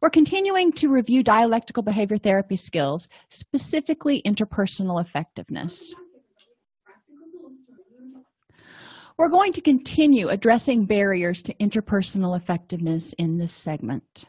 We're 0.00 0.08
continuing 0.08 0.72
to 0.72 0.88
review 0.88 1.22
dialectical 1.22 1.82
behavior 1.82 2.16
therapy 2.16 2.56
skills, 2.56 3.06
specifically 3.28 4.22
interpersonal 4.22 4.98
effectiveness. 4.98 5.94
We're 9.18 9.28
going 9.28 9.52
to 9.52 9.60
continue 9.60 10.30
addressing 10.30 10.86
barriers 10.86 11.42
to 11.42 11.54
interpersonal 11.54 12.34
effectiveness 12.34 13.12
in 13.18 13.36
this 13.36 13.52
segment. 13.52 14.24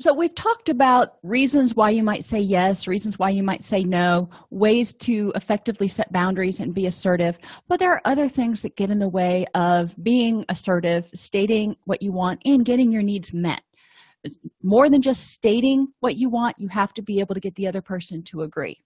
So, 0.00 0.14
we've 0.14 0.34
talked 0.34 0.70
about 0.70 1.18
reasons 1.22 1.74
why 1.74 1.90
you 1.90 2.04
might 2.04 2.24
say 2.24 2.38
yes, 2.38 2.86
reasons 2.86 3.18
why 3.18 3.30
you 3.30 3.42
might 3.42 3.64
say 3.64 3.82
no, 3.82 4.30
ways 4.48 4.94
to 4.94 5.32
effectively 5.34 5.88
set 5.88 6.12
boundaries 6.12 6.60
and 6.60 6.72
be 6.72 6.86
assertive. 6.86 7.36
But 7.66 7.80
there 7.80 7.90
are 7.90 8.00
other 8.04 8.28
things 8.28 8.62
that 8.62 8.76
get 8.76 8.90
in 8.90 9.00
the 9.00 9.08
way 9.08 9.44
of 9.54 9.94
being 10.02 10.46
assertive, 10.48 11.10
stating 11.14 11.76
what 11.84 12.00
you 12.00 12.12
want, 12.12 12.40
and 12.46 12.64
getting 12.64 12.92
your 12.92 13.02
needs 13.02 13.34
met. 13.34 13.60
It's 14.24 14.38
more 14.62 14.88
than 14.88 15.02
just 15.02 15.28
stating 15.28 15.88
what 16.00 16.16
you 16.16 16.28
want, 16.28 16.58
you 16.58 16.68
have 16.68 16.92
to 16.94 17.02
be 17.02 17.20
able 17.20 17.34
to 17.34 17.40
get 17.40 17.54
the 17.54 17.66
other 17.66 17.82
person 17.82 18.22
to 18.24 18.42
agree. 18.42 18.82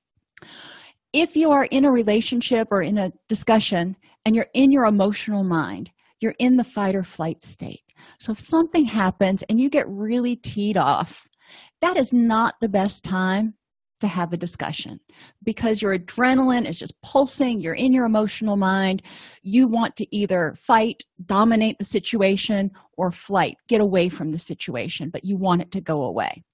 If 1.13 1.37
you 1.37 1.51
are 1.51 1.65
in 1.65 1.85
a 1.85 1.91
relationship 1.91 2.69
or 2.71 2.83
in 2.83 2.99
a 2.99 3.13
discussion 3.29 3.97
and 4.25 4.35
you're 4.35 4.49
in 4.55 4.73
your 4.73 4.87
emotional 4.87 5.45
mind, 5.45 5.91
you're 6.21 6.35
in 6.39 6.57
the 6.57 6.65
fight 6.65 6.95
or 6.95 7.03
flight 7.03 7.43
state 7.43 7.83
so 8.19 8.33
if 8.33 8.41
something 8.41 8.85
happens 8.85 9.43
and 9.45 9.61
you 9.61 9.69
get 9.69 9.89
really 9.89 10.37
teed 10.37 10.77
off, 10.77 11.29
that 11.81 11.97
is 11.97 12.13
not 12.13 12.55
the 12.61 12.69
best 12.69 13.05
time 13.05 13.55
to 14.03 14.09
have 14.09 14.33
a 14.33 14.37
discussion 14.37 15.01
because 15.43 15.81
your 15.81 15.99
adrenaline 15.99 16.69
is 16.69 16.79
just 16.79 17.01
pulsing. 17.03 17.61
You're 17.61 17.75
in 17.75 17.93
your 17.93 18.05
emotional 18.05 18.57
mind. 18.57 19.03
You 19.43 19.67
want 19.67 19.97
to 19.97 20.17
either 20.17 20.55
fight, 20.59 21.05
dominate 21.25 21.79
the 21.79 21.85
situation, 21.85 22.71
or 22.99 23.11
flight, 23.11 23.57
get 23.69 23.81
away 23.81 24.09
from 24.09 24.31
the 24.31 24.39
situation, 24.39 25.09
but 25.11 25.25
you 25.25 25.37
want 25.37 25.63
it 25.63 25.71
to 25.73 25.81
go 25.81 26.03
away. 26.03 26.45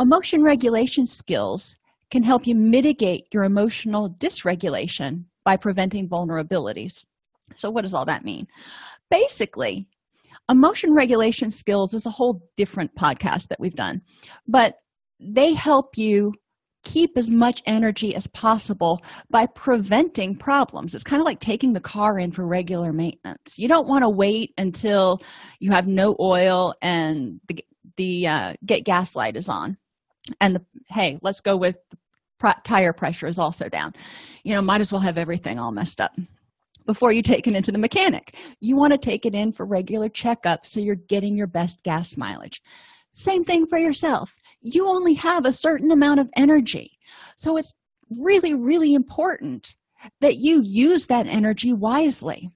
Emotion 0.00 0.42
regulation 0.42 1.06
skills 1.06 1.74
can 2.10 2.22
help 2.22 2.46
you 2.46 2.54
mitigate 2.54 3.24
your 3.32 3.44
emotional 3.44 4.10
dysregulation 4.10 5.24
by 5.44 5.56
preventing 5.56 6.08
vulnerabilities. 6.08 7.04
So, 7.54 7.70
what 7.70 7.82
does 7.82 7.94
all 7.94 8.06
that 8.06 8.24
mean? 8.24 8.46
Basically, 9.10 9.86
emotion 10.50 10.92
regulation 10.92 11.50
skills 11.50 11.94
is 11.94 12.06
a 12.06 12.10
whole 12.10 12.42
different 12.56 12.94
podcast 12.96 13.48
that 13.48 13.60
we've 13.60 13.74
done 13.76 14.00
but 14.48 14.74
they 15.20 15.52
help 15.52 15.96
you 15.96 16.32
keep 16.82 17.18
as 17.18 17.30
much 17.30 17.62
energy 17.66 18.14
as 18.14 18.26
possible 18.28 19.02
by 19.28 19.46
preventing 19.46 20.34
problems 20.34 20.94
it's 20.94 21.04
kind 21.04 21.20
of 21.20 21.26
like 21.26 21.40
taking 21.40 21.74
the 21.74 21.80
car 21.80 22.18
in 22.18 22.32
for 22.32 22.46
regular 22.46 22.92
maintenance 22.92 23.58
you 23.58 23.68
don't 23.68 23.86
want 23.86 24.02
to 24.02 24.08
wait 24.08 24.54
until 24.56 25.20
you 25.58 25.70
have 25.70 25.86
no 25.86 26.16
oil 26.18 26.74
and 26.80 27.38
the, 27.48 27.64
the 27.96 28.26
uh, 28.26 28.54
get 28.64 28.84
gas 28.84 29.14
light 29.14 29.36
is 29.36 29.48
on 29.48 29.76
and 30.40 30.56
the 30.56 30.64
hey 30.88 31.18
let's 31.22 31.40
go 31.40 31.56
with 31.56 31.76
tire 32.64 32.94
pressure 32.94 33.26
is 33.26 33.38
also 33.38 33.68
down 33.68 33.92
you 34.42 34.54
know 34.54 34.62
might 34.62 34.80
as 34.80 34.90
well 34.90 35.02
have 35.02 35.18
everything 35.18 35.58
all 35.58 35.72
messed 35.72 36.00
up 36.00 36.12
before 36.86 37.12
you 37.12 37.22
take 37.22 37.46
it 37.46 37.54
into 37.54 37.70
the 37.70 37.78
mechanic. 37.78 38.34
You 38.60 38.76
want 38.76 38.92
to 38.92 38.98
take 38.98 39.24
it 39.24 39.32
in 39.32 39.52
for 39.52 39.64
regular 39.64 40.08
checkups 40.08 40.66
so 40.66 40.80
you're 40.80 40.96
getting 40.96 41.36
your 41.36 41.46
best 41.46 41.84
gas 41.84 42.16
mileage. 42.16 42.60
Same 43.12 43.44
thing 43.44 43.66
for 43.66 43.78
yourself. 43.78 44.34
You 44.60 44.88
only 44.88 45.14
have 45.14 45.44
a 45.44 45.52
certain 45.52 45.90
amount 45.90 46.20
of 46.20 46.28
energy. 46.36 46.98
So 47.36 47.56
it's 47.56 47.74
really, 48.10 48.54
really 48.54 48.94
important 48.94 49.74
that 50.20 50.36
you 50.36 50.62
use 50.62 51.06
that 51.06 51.26
energy 51.26 51.72
wisely. 51.72 52.50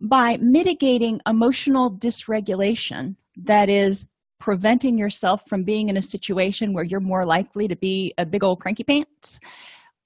By 0.00 0.38
mitigating 0.40 1.20
emotional 1.26 1.90
dysregulation, 1.90 3.16
that 3.36 3.68
is, 3.68 4.06
preventing 4.40 4.96
yourself 4.96 5.42
from 5.48 5.64
being 5.64 5.88
in 5.88 5.96
a 5.96 6.02
situation 6.02 6.72
where 6.72 6.84
you're 6.84 7.00
more 7.00 7.26
likely 7.26 7.66
to 7.66 7.74
be 7.74 8.14
a 8.18 8.24
big 8.24 8.44
old 8.44 8.60
cranky 8.60 8.84
pants, 8.84 9.40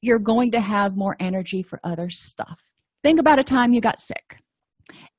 you're 0.00 0.18
going 0.18 0.50
to 0.52 0.60
have 0.60 0.96
more 0.96 1.16
energy 1.20 1.62
for 1.62 1.78
other 1.84 2.08
stuff 2.08 2.64
think 3.02 3.18
about 3.18 3.38
a 3.38 3.44
time 3.44 3.72
you 3.72 3.80
got 3.80 4.00
sick 4.00 4.38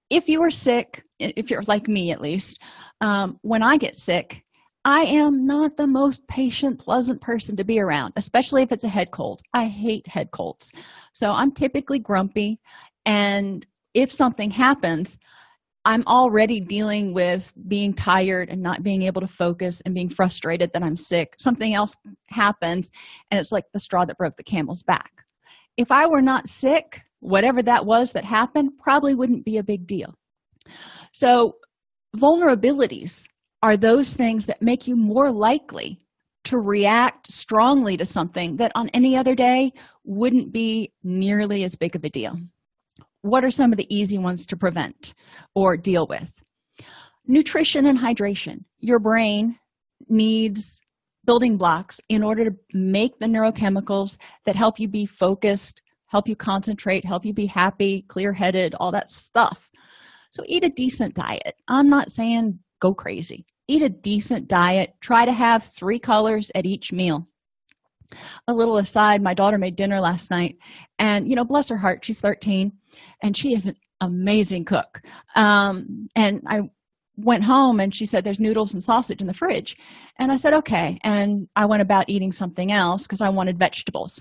if 0.10 0.28
you 0.28 0.40
were 0.40 0.52
sick 0.52 1.04
if 1.36 1.50
you're 1.50 1.64
like 1.64 1.88
me 1.88 2.12
at 2.12 2.22
least 2.22 2.60
um, 3.02 3.40
when 3.42 3.64
i 3.64 3.78
get 3.78 3.96
sick 3.96 4.44
i 4.86 5.02
am 5.02 5.46
not 5.46 5.78
the 5.78 5.88
most 5.88 6.28
patient 6.28 6.80
pleasant 6.80 7.20
person 7.22 7.56
to 7.56 7.64
be 7.64 7.80
around 7.80 8.14
especially 8.16 8.62
if 8.62 8.72
it's 8.72 8.84
a 8.84 8.90
head 8.90 9.12
cold. 9.12 9.42
I 9.54 9.66
hate 9.66 10.08
head 10.08 10.32
colds. 10.32 10.72
So 11.14 11.32
i'm 11.32 11.52
typically 11.52 12.00
grumpy 12.00 12.60
and 13.06 13.66
if 13.94 14.12
something 14.12 14.52
happens 14.52 15.18
i'm 15.86 16.04
already 16.08 16.60
dealing 16.60 17.14
with 17.14 17.52
being 17.68 17.94
tired 17.94 18.50
and 18.50 18.62
not 18.62 18.84
being 18.84 19.04
able 19.04 19.22
to 19.22 19.28
focus 19.28 19.82
and 19.86 19.94
being 19.94 20.10
frustrated 20.10 20.72
that 20.74 20.84
i'm 20.84 20.98
sick. 20.98 21.36
Something 21.40 21.74
else 21.74 21.96
happens 22.30 22.92
and 23.32 23.40
it's 23.40 23.52
like 23.52 23.66
the 23.74 23.80
straw 23.80 24.06
that 24.06 24.18
broke 24.18 24.36
the 24.38 24.44
camel's 24.44 24.84
back. 24.84 25.12
If 25.78 25.92
i 25.92 26.06
were 26.06 26.22
not 26.22 26.48
sick 26.48 27.02
whatever 27.24 27.64
that 27.64 27.86
was 27.86 28.12
that 28.12 28.26
happened 28.26 28.78
probably 28.78 29.16
wouldn't 29.16 29.46
be 29.46 29.58
a 29.58 29.64
big 29.64 29.88
deal 29.88 30.14
so 31.12 31.56
vulnerabilities 32.16 33.28
are 33.62 33.78
those 33.78 34.14
things 34.14 34.46
that 34.46 34.62
make 34.62 34.88
you 34.88 34.96
more 34.96 35.32
likely 35.32 36.00
to 36.46 36.58
react 36.58 37.32
strongly 37.32 37.96
to 37.96 38.06
something 38.06 38.58
that 38.58 38.72
on 38.76 38.90
any 38.90 39.16
other 39.16 39.34
day 39.34 39.72
wouldn't 40.04 40.52
be 40.52 40.92
nearly 41.04 41.64
as 41.64 41.76
big 41.76 41.96
of 41.96 42.04
a 42.04 42.10
deal. 42.10 42.38
What 43.22 43.46
are 43.46 43.52
some 43.52 43.72
of 43.72 43.78
the 43.78 43.96
easy 43.96 44.18
ones 44.18 44.46
to 44.48 44.58
prevent 44.58 45.14
or 45.56 45.78
deal 45.78 46.06
with? 46.08 46.30
Nutrition 47.26 47.86
and 47.86 47.98
hydration. 47.98 48.66
Your 48.80 49.00
brain 49.00 49.58
needs 50.10 50.82
building 51.26 51.56
blocks 51.56 52.02
in 52.10 52.22
order 52.22 52.44
to 52.44 52.56
make 52.74 53.18
the 53.20 53.28
neurochemicals 53.28 54.18
that 54.46 54.58
help 54.58 54.78
you 54.78 54.90
be 54.90 55.06
focused 55.06 55.82
help 56.14 56.28
you 56.28 56.36
concentrate, 56.36 57.04
help 57.04 57.26
you 57.26 57.34
be 57.34 57.48
happy, 57.48 58.04
clear 58.08 58.32
headed, 58.32 58.76
all 58.76 58.92
that 58.92 59.10
stuff. 59.10 59.72
So, 60.34 60.44
eat 60.48 60.64
a 60.64 60.70
decent 60.70 61.14
diet. 61.14 61.56
I'm 61.68 61.90
not 61.90 62.12
saying 62.12 62.58
go 62.80 62.92
crazy. 62.92 63.46
Eat 63.68 63.84
a 63.84 63.90
decent 63.90 64.48
diet. 64.48 64.96
Try 65.00 65.26
to 65.26 65.32
have 65.32 65.64
three 65.64 66.00
colors 66.00 66.50
at 66.56 66.66
each 66.66 66.92
meal. 66.92 67.28
A 68.48 68.54
little 68.54 68.78
aside, 68.78 69.22
my 69.22 69.36
daughter 69.36 69.60
made 69.60 69.76
dinner 69.76 70.00
last 70.00 70.32
night, 70.32 70.58
and 70.98 71.28
you 71.28 71.36
know, 71.36 71.46
bless 71.46 71.70
her 71.70 71.78
heart, 71.78 72.04
she's 72.04 72.20
13 72.20 72.72
and 73.22 73.38
she 73.38 73.54
is 73.54 73.68
an 73.68 73.76
amazing 74.02 74.66
cook. 74.66 75.02
Um, 75.36 76.10
and 76.16 76.42
I 76.48 76.62
went 77.16 77.44
home 77.44 77.80
and 77.80 77.94
she 77.94 78.08
said 78.08 78.24
there's 78.24 78.40
noodles 78.40 78.74
and 78.74 78.84
sausage 78.84 79.22
in 79.22 79.28
the 79.28 79.34
fridge 79.36 79.78
and 80.18 80.32
i 80.32 80.36
said 80.36 80.52
okay 80.52 80.98
and 81.04 81.48
i 81.56 81.64
went 81.64 81.84
about 81.84 82.10
eating 82.10 82.32
something 82.32 82.72
else 82.72 83.04
because 83.04 83.22
i 83.22 83.30
wanted 83.30 83.60
vegetables 83.60 84.20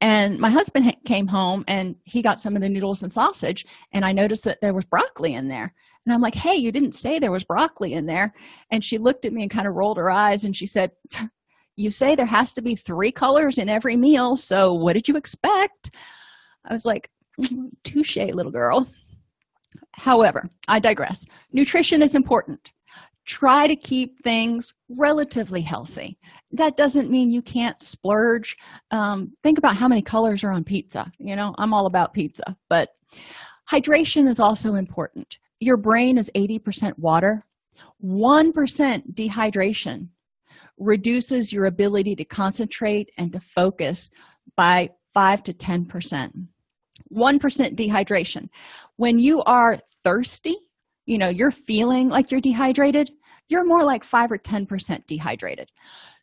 and 0.00 0.38
my 0.38 0.50
husband 0.50 0.94
came 1.04 1.26
home 1.26 1.64
and 1.68 1.96
he 2.04 2.22
got 2.22 2.40
some 2.40 2.56
of 2.56 2.62
the 2.62 2.68
noodles 2.68 3.02
and 3.02 3.12
sausage 3.12 3.66
and 3.92 4.04
i 4.04 4.12
noticed 4.12 4.44
that 4.44 4.58
there 4.60 4.74
was 4.74 4.84
broccoli 4.84 5.34
in 5.34 5.48
there. 5.48 5.72
And 6.06 6.14
i'm 6.14 6.20
like 6.20 6.34
hey 6.34 6.54
you 6.54 6.72
didn't 6.72 6.92
say 6.92 7.18
there 7.18 7.32
was 7.32 7.44
broccoli 7.44 7.94
in 7.94 8.06
there. 8.06 8.32
And 8.70 8.82
she 8.82 8.98
looked 8.98 9.24
at 9.24 9.32
me 9.32 9.42
and 9.42 9.50
kind 9.50 9.66
of 9.66 9.74
rolled 9.74 9.96
her 9.98 10.10
eyes 10.10 10.44
and 10.44 10.54
she 10.54 10.66
said 10.66 10.92
you 11.76 11.90
say 11.90 12.14
there 12.14 12.26
has 12.26 12.52
to 12.54 12.62
be 12.62 12.74
three 12.74 13.12
colors 13.12 13.58
in 13.58 13.68
every 13.68 13.96
meal 13.96 14.36
so 14.36 14.74
what 14.74 14.94
did 14.94 15.08
you 15.08 15.16
expect? 15.16 15.94
I 16.64 16.74
was 16.74 16.84
like 16.84 17.10
touche 17.84 18.16
little 18.16 18.52
girl. 18.52 18.88
However 19.92 20.48
i 20.68 20.78
digress. 20.78 21.24
Nutrition 21.52 22.02
is 22.02 22.14
important. 22.14 22.72
Try 23.26 23.66
to 23.66 23.76
keep 23.76 24.22
things 24.24 24.72
relatively 24.98 25.60
healthy. 25.60 26.18
That 26.52 26.76
doesn't 26.76 27.10
mean 27.10 27.30
you 27.30 27.42
can't 27.42 27.80
splurge. 27.82 28.56
Um, 28.90 29.32
think 29.42 29.58
about 29.58 29.76
how 29.76 29.88
many 29.88 30.02
colors 30.02 30.42
are 30.44 30.50
on 30.50 30.64
pizza 30.64 31.10
you 31.18 31.36
know? 31.36 31.54
I'm 31.58 31.72
all 31.72 31.86
about 31.86 32.12
pizza 32.12 32.56
but 32.68 32.90
hydration 33.70 34.28
is 34.28 34.40
also 34.40 34.74
important. 34.74 35.38
Your 35.60 35.76
brain 35.76 36.18
is 36.18 36.30
80% 36.34 36.98
water. 36.98 37.44
1% 38.04 39.14
dehydration 39.14 40.08
reduces 40.78 41.52
your 41.52 41.66
ability 41.66 42.16
to 42.16 42.24
concentrate 42.24 43.10
and 43.18 43.32
to 43.32 43.40
focus 43.40 44.10
by 44.56 44.90
5 45.14 45.42
to 45.44 45.52
10% 45.52 46.46
1% 47.12 47.40
dehydration. 47.76 48.48
When 48.96 49.18
you 49.18 49.42
are 49.42 49.78
thirsty 50.04 50.56
you 51.06 51.18
know 51.18 51.28
you're 51.28 51.50
feeling 51.50 52.08
like 52.08 52.30
you're 52.30 52.40
dehydrated 52.40 53.10
you're 53.50 53.66
more 53.66 53.84
like 53.84 54.04
5 54.04 54.32
or 54.32 54.38
10% 54.38 55.06
dehydrated. 55.06 55.70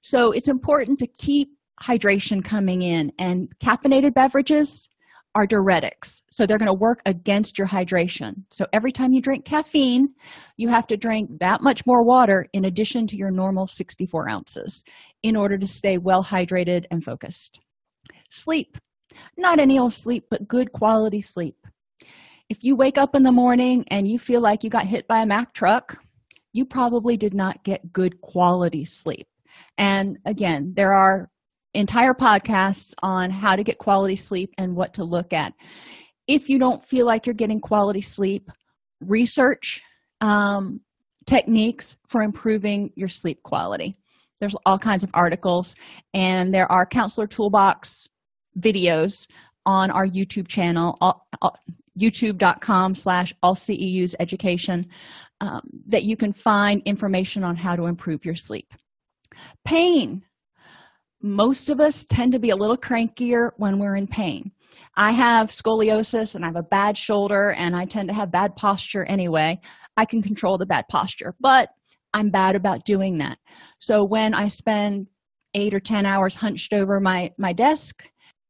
So 0.02 0.32
it's 0.32 0.48
important 0.48 0.98
to 1.00 1.08
keep 1.08 1.50
hydration 1.84 2.44
coming 2.44 2.82
in, 2.82 3.12
and 3.20 3.50
caffeinated 3.60 4.16
beverages 4.16 4.90
are 5.36 5.46
diuretics. 5.46 6.22
So 6.32 6.48
they're 6.48 6.58
going 6.58 6.68
to 6.68 6.74
work 6.74 7.02
against 7.06 7.60
your 7.60 7.68
hydration. 7.68 8.44
So 8.50 8.66
every 8.74 8.92
time 8.92 9.14
you 9.14 9.22
drink 9.22 9.46
caffeine, 9.46 10.08
you 10.58 10.70
have 10.70 10.88
to 10.88 10.98
drink 10.98 11.30
that 11.40 11.62
much 11.62 11.86
more 11.86 12.04
water 12.04 12.48
in 12.54 12.66
addition 12.66 13.06
to 13.08 13.16
your 13.16 13.30
normal 13.30 13.68
64 13.68 14.30
ounces 14.30 14.84
in 15.22 15.36
order 15.36 15.58
to 15.60 15.68
stay 15.68 16.00
well 16.00 16.24
hydrated 16.24 16.86
and 16.90 17.04
focused. 17.04 17.60
Sleep. 18.32 18.78
Not 19.38 19.60
any 19.60 19.78
old 19.78 19.94
sleep, 19.94 20.26
but 20.32 20.48
good 20.48 20.72
quality 20.72 21.22
sleep. 21.22 21.56
If 22.50 22.64
you 22.64 22.76
wake 22.76 22.98
up 22.98 23.14
in 23.14 23.24
the 23.24 23.32
morning 23.32 23.86
and 23.90 24.08
you 24.08 24.18
feel 24.18 24.42
like 24.42 24.64
you 24.64 24.70
got 24.70 24.86
hit 24.86 25.08
by 25.08 25.22
a 25.22 25.26
Mack 25.26 25.54
truck, 25.54 26.00
you 26.54 26.66
probably 26.66 27.18
did 27.18 27.34
not 27.34 27.64
get 27.64 27.92
good 27.92 28.20
quality 28.22 28.86
sleep. 28.86 29.28
And 29.78 30.18
again, 30.26 30.74
there 30.76 30.94
are 30.94 31.30
entire 31.74 32.14
podcasts 32.14 32.94
on 33.04 33.30
how 33.30 33.56
to 33.56 33.64
get 33.64 33.78
quality 33.78 34.16
sleep 34.16 34.54
and 34.58 34.76
what 34.76 34.94
to 34.96 35.04
look 35.04 35.34
at. 35.34 35.54
If 36.28 36.50
you 36.50 36.60
don't 36.60 36.84
feel 36.84 37.06
like 37.06 37.26
you're 37.26 37.34
getting 37.36 37.62
quality 37.62 38.02
sleep, 38.02 38.50
research 39.02 39.82
um, 40.22 40.82
techniques 41.26 41.96
for 42.08 42.24
improving 42.24 42.92
your 42.96 43.10
sleep 43.10 43.44
quality. 43.44 43.98
There's 44.40 44.56
all 44.66 44.80
kinds 44.80 45.04
of 45.04 45.10
articles, 45.14 45.76
and 46.14 46.54
there 46.54 46.72
are 46.72 46.86
counselor 46.86 47.28
toolbox 47.28 48.08
videos 48.60 49.28
on 49.66 49.92
our 49.92 50.08
YouTube 50.08 50.48
channel, 50.48 50.98
youtube.com 52.00 52.96
slash 52.96 53.34
AllCEUs 53.44 54.16
education, 54.20 54.88
um, 55.42 55.62
that 55.88 56.04
you 56.04 56.18
can 56.18 56.34
find 56.34 56.82
information 56.86 57.44
on 57.44 57.56
how 57.56 57.76
to 57.76 57.86
improve 57.86 58.26
your 58.26 58.36
sleep. 58.36 58.74
Pain. 59.66 60.24
Most 61.22 61.70
of 61.70 61.80
us 61.80 62.06
tend 62.06 62.32
to 62.34 62.40
be 62.40 62.52
a 62.52 62.56
little 62.56 62.78
crankier 62.78 63.52
when 63.58 63.80
we're 63.80 63.96
in 63.96 64.08
pain. 64.08 64.52
I 64.96 65.12
have 65.12 65.50
scoliosis 65.50 66.36
and 66.36 66.44
I 66.44 66.48
have 66.48 66.56
a 66.56 66.64
bad 66.64 66.98
shoulder, 66.98 67.52
and 67.54 67.76
I 67.76 67.86
tend 67.86 68.10
to 68.10 68.14
have 68.14 68.32
bad 68.32 68.56
posture 68.56 69.06
anyway. 69.06 69.60
I 69.96 70.06
can 70.06 70.22
control 70.22 70.58
the 70.58 70.66
bad 70.66 70.86
posture, 70.90 71.36
but 71.40 71.70
I'm 72.14 72.30
bad 72.30 72.56
about 72.56 72.86
doing 72.86 73.18
that. 73.20 73.38
So 73.80 74.04
when 74.04 74.34
I 74.34 74.48
spend 74.48 75.08
eight 75.54 75.74
or 75.74 75.80
10 75.80 76.06
hours 76.06 76.36
hunched 76.36 76.74
over 76.74 77.00
my, 77.00 77.32
my 77.38 77.54
desk, 77.54 78.04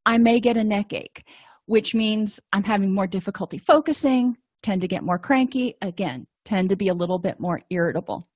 I 0.05 0.17
may 0.17 0.39
get 0.39 0.57
a 0.57 0.63
neck 0.63 0.93
ache, 0.93 1.23
which 1.65 1.95
means 1.95 2.39
I'm 2.53 2.63
having 2.63 2.93
more 2.93 3.07
difficulty 3.07 3.57
focusing, 3.57 4.37
tend 4.63 4.81
to 4.81 4.87
get 4.87 5.03
more 5.03 5.19
cranky, 5.19 5.75
again, 5.81 6.27
tend 6.47 6.69
to 6.69 6.75
be 6.75 6.87
a 6.87 6.93
little 6.93 7.19
bit 7.19 7.39
more 7.39 7.59
irritable. 7.69 8.27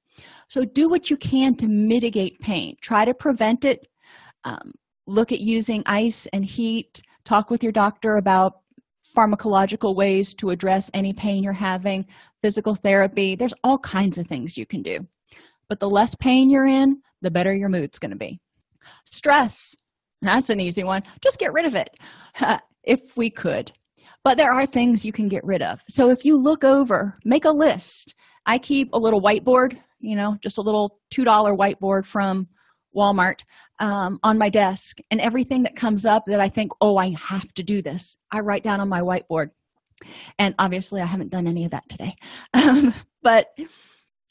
So 0.49 0.65
do 0.65 0.89
what 0.89 1.09
you 1.09 1.15
can 1.17 1.55
to 1.55 1.67
mitigate 1.67 2.39
pain. 2.41 2.75
Try 2.81 3.05
to 3.05 3.13
prevent 3.13 3.63
it. 3.63 3.87
Um, 4.43 4.73
look 5.07 5.31
at 5.31 5.39
using 5.39 5.81
ice 5.85 6.27
and 6.33 6.43
heat. 6.43 7.01
Talk 7.23 7.49
with 7.49 7.63
your 7.63 7.71
doctor 7.71 8.17
about 8.17 8.59
pharmacological 9.15 9.95
ways 9.95 10.33
to 10.35 10.49
address 10.49 10.91
any 10.93 11.13
pain 11.13 11.43
you're 11.43 11.53
having, 11.53 12.05
physical 12.41 12.75
therapy. 12.75 13.35
There's 13.35 13.53
all 13.63 13.77
kinds 13.77 14.17
of 14.17 14.27
things 14.27 14.57
you 14.57 14.65
can 14.65 14.81
do. 14.81 14.99
But 15.69 15.79
the 15.79 15.89
less 15.89 16.15
pain 16.15 16.49
you're 16.49 16.67
in, 16.67 17.01
the 17.21 17.31
better 17.31 17.55
your 17.55 17.69
mood's 17.69 17.99
going 17.99 18.11
to 18.11 18.17
be. 18.17 18.39
Stress. 19.05 19.75
That's 20.21 20.49
an 20.49 20.59
easy 20.59 20.83
one. 20.83 21.03
Just 21.21 21.39
get 21.39 21.53
rid 21.53 21.65
of 21.65 21.75
it 21.75 21.97
if 22.83 23.15
we 23.15 23.29
could. 23.29 23.71
But 24.23 24.37
there 24.37 24.51
are 24.51 24.65
things 24.65 25.03
you 25.03 25.11
can 25.11 25.27
get 25.27 25.43
rid 25.43 25.61
of. 25.61 25.81
So 25.89 26.09
if 26.09 26.25
you 26.25 26.37
look 26.37 26.63
over, 26.63 27.17
make 27.25 27.45
a 27.45 27.51
list. 27.51 28.15
I 28.45 28.57
keep 28.57 28.89
a 28.93 28.99
little 28.99 29.21
whiteboard, 29.21 29.77
you 29.99 30.15
know, 30.15 30.37
just 30.41 30.57
a 30.57 30.61
little 30.61 30.99
$2 31.13 31.25
whiteboard 31.25 32.05
from 32.05 32.47
Walmart 32.95 33.41
um, 33.79 34.19
on 34.23 34.37
my 34.37 34.49
desk. 34.49 34.97
And 35.09 35.19
everything 35.21 35.63
that 35.63 35.75
comes 35.75 36.05
up 36.05 36.25
that 36.25 36.39
I 36.39 36.49
think, 36.49 36.71
oh, 36.81 36.97
I 36.97 37.15
have 37.17 37.51
to 37.53 37.63
do 37.63 37.81
this, 37.81 38.17
I 38.31 38.39
write 38.39 38.63
down 38.63 38.79
on 38.79 38.89
my 38.89 39.01
whiteboard. 39.01 39.49
And 40.39 40.55
obviously, 40.57 41.01
I 41.01 41.05
haven't 41.05 41.29
done 41.29 41.47
any 41.47 41.65
of 41.65 41.71
that 41.71 41.87
today. 41.89 42.15
Um, 42.53 42.93
but 43.23 43.47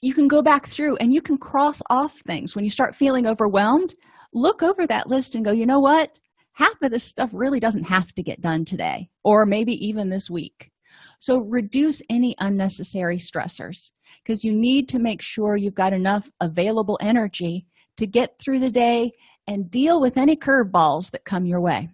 you 0.03 0.15
can 0.15 0.29
go 0.29 0.43
back 0.43 0.67
through 0.67 0.97
and 0.97 1.13
you 1.13 1.21
can 1.21 1.39
cross 1.39 1.81
off 1.91 2.19
things. 2.21 2.55
When 2.55 2.65
you 2.65 2.71
start 2.71 2.95
feeling 2.95 3.27
overwhelmed, 3.27 3.95
look 4.33 4.63
over 4.63 4.87
that 4.87 5.09
list 5.09 5.35
and 5.35 5.45
go, 5.45 5.53
you 5.53 5.67
know 5.67 5.81
what? 5.81 6.19
Half 6.61 6.83
of 6.83 6.91
this 6.91 7.05
stuff 7.05 7.31
really 7.33 7.59
doesn't 7.59 7.85
have 7.85 8.13
to 8.17 8.23
get 8.23 8.43
done 8.43 8.67
today, 8.67 9.09
or 9.25 9.47
maybe 9.47 9.73
even 9.87 10.11
this 10.11 10.29
week. 10.29 10.71
So 11.19 11.39
reduce 11.39 12.03
any 12.11 12.35
unnecessary 12.39 13.17
stressors 13.17 13.91
because 14.23 14.45
you 14.45 14.53
need 14.53 14.87
to 14.91 14.99
make 14.99 15.23
sure 15.23 15.57
you've 15.57 15.75
got 15.75 15.95
enough 15.95 16.31
available 16.39 16.99
energy 17.01 17.65
to 17.97 18.07
get 18.07 18.39
through 18.39 18.59
the 18.59 18.71
day 18.71 19.13
and 19.47 19.71
deal 19.71 20.03
with 20.03 20.19
any 20.19 20.37
curveballs 20.37 21.11
that 21.13 21.25
come 21.25 21.47
your 21.47 21.63
way. 21.63 21.89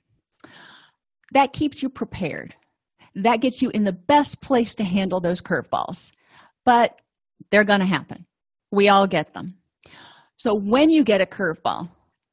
That 1.33 1.53
keeps 1.53 1.81
you 1.81 1.89
prepared. 1.89 2.57
That 3.15 3.41
gets 3.41 3.63
you 3.63 3.71
in 3.71 3.85
the 3.85 3.93
best 3.93 4.41
place 4.41 4.75
to 4.75 4.85
handle 4.85 5.21
those 5.21 5.41
curveballs. 5.41 6.11
But 6.65 7.01
they're 7.53 7.63
going 7.63 7.81
to 7.81 7.87
happen. 7.87 8.27
We 8.73 8.89
all 8.89 9.07
get 9.07 9.33
them. 9.33 9.59
So 10.37 10.57
when 10.57 10.91
you 10.91 11.05
get 11.05 11.21
a 11.21 11.27
curveball, 11.27 11.89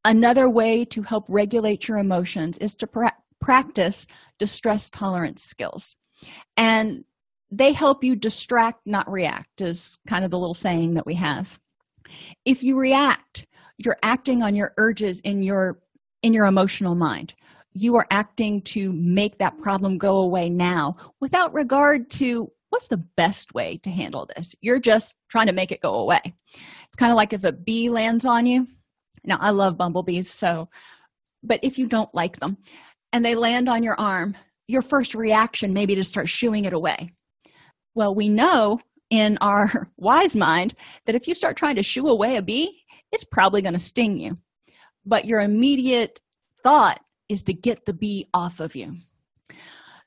Another 0.06 0.50
way 0.50 0.86
to 0.86 1.02
help 1.02 1.26
regulate 1.30 1.88
your 1.88 1.98
emotions 1.98 2.58
is 2.58 2.76
to 2.76 2.88
pra- 2.88 3.16
practice 3.40 4.06
distress 4.40 4.90
tolerance 4.90 5.44
skills. 5.44 5.96
And 6.58 7.04
they 7.52 7.72
help 7.72 8.04
you 8.04 8.16
distract, 8.16 8.82
not 8.86 9.10
react, 9.12 9.62
is 9.62 9.98
kind 10.08 10.26
of 10.26 10.32
the 10.32 10.40
little 10.40 10.56
saying 10.56 10.96
that 10.96 11.06
we 11.06 11.16
have. 11.16 11.60
If 12.46 12.64
you 12.64 12.78
react, 12.78 13.46
you're 13.78 13.98
acting 14.02 14.42
on 14.42 14.56
your 14.56 14.74
urges 14.78 15.20
in 15.22 15.44
your 15.44 15.80
in 16.22 16.34
your 16.34 16.46
emotional 16.46 16.96
mind. 16.96 17.34
You 17.74 17.96
are 17.98 18.08
acting 18.12 18.62
to 18.62 18.94
make 18.94 19.38
that 19.40 19.60
problem 19.60 19.98
go 19.98 20.18
away 20.18 20.50
now 20.50 20.96
without 21.20 21.54
regard 21.54 22.10
to 22.12 22.52
what's 22.70 22.88
the 22.88 23.04
best 23.18 23.54
way 23.54 23.78
to 23.84 23.90
handle 23.90 24.28
this. 24.36 24.56
You're 24.62 24.80
just 24.80 25.16
trying 25.30 25.48
to 25.48 25.54
make 25.54 25.72
it 25.72 25.82
go 25.82 25.96
away. 25.96 26.22
It's 26.24 26.96
kind 26.98 27.12
of 27.12 27.16
like 27.16 27.34
if 27.34 27.44
a 27.44 27.52
bee 27.52 27.90
lands 27.90 28.26
on 28.26 28.46
you, 28.46 28.68
now, 29.26 29.38
I 29.40 29.52
love 29.52 29.78
bumblebees, 29.78 30.30
so, 30.30 30.70
but 31.44 31.60
if 31.64 31.78
you 31.78 31.88
don't 31.88 32.14
like 32.14 32.40
them 32.40 32.58
and 33.12 33.26
they 33.26 33.36
land 33.36 33.70
on 33.70 33.84
your 33.84 34.00
arm, 34.00 34.36
your 34.68 34.82
first 34.82 35.16
reaction 35.16 35.74
may 35.74 35.86
be 35.86 35.96
to 35.96 36.04
start 36.04 36.30
shooing 36.30 36.66
it 36.66 36.74
away. 36.74 37.12
Well, 37.96 38.16
we 38.16 38.30
know 38.30 38.80
in 39.10 39.38
our 39.40 39.90
wise 39.98 40.36
mind 40.36 40.76
that 41.06 41.16
if 41.16 41.28
you 41.28 41.36
start 41.36 41.58
trying 41.58 41.76
to 41.76 41.84
shoo 41.84 42.08
away 42.08 42.38
a 42.38 42.42
bee, 42.42 42.84
it's 43.12 43.26
probably 43.26 43.62
going 43.62 43.74
to 43.74 43.80
sting 43.80 44.18
you. 44.18 44.38
But 45.06 45.26
your 45.26 45.42
immediate 45.42 46.20
thought 46.64 47.00
is 47.30 47.44
to 47.44 47.54
get 47.54 47.86
the 47.86 47.94
bee 47.94 48.28
off 48.34 48.60
of 48.60 48.76
you. 48.76 48.98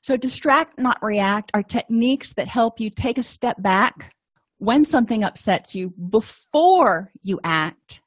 So, 0.01 0.15
distract, 0.15 0.79
not 0.79 0.97
react, 1.01 1.51
are 1.53 1.63
techniques 1.63 2.33
that 2.33 2.47
help 2.47 2.79
you 2.79 2.89
take 2.89 3.17
a 3.17 3.23
step 3.23 3.61
back 3.61 4.13
when 4.57 4.85
something 4.85 5.23
upsets 5.23 5.75
you 5.75 5.93
before 6.09 7.11
you 7.23 7.39
act 7.43 8.01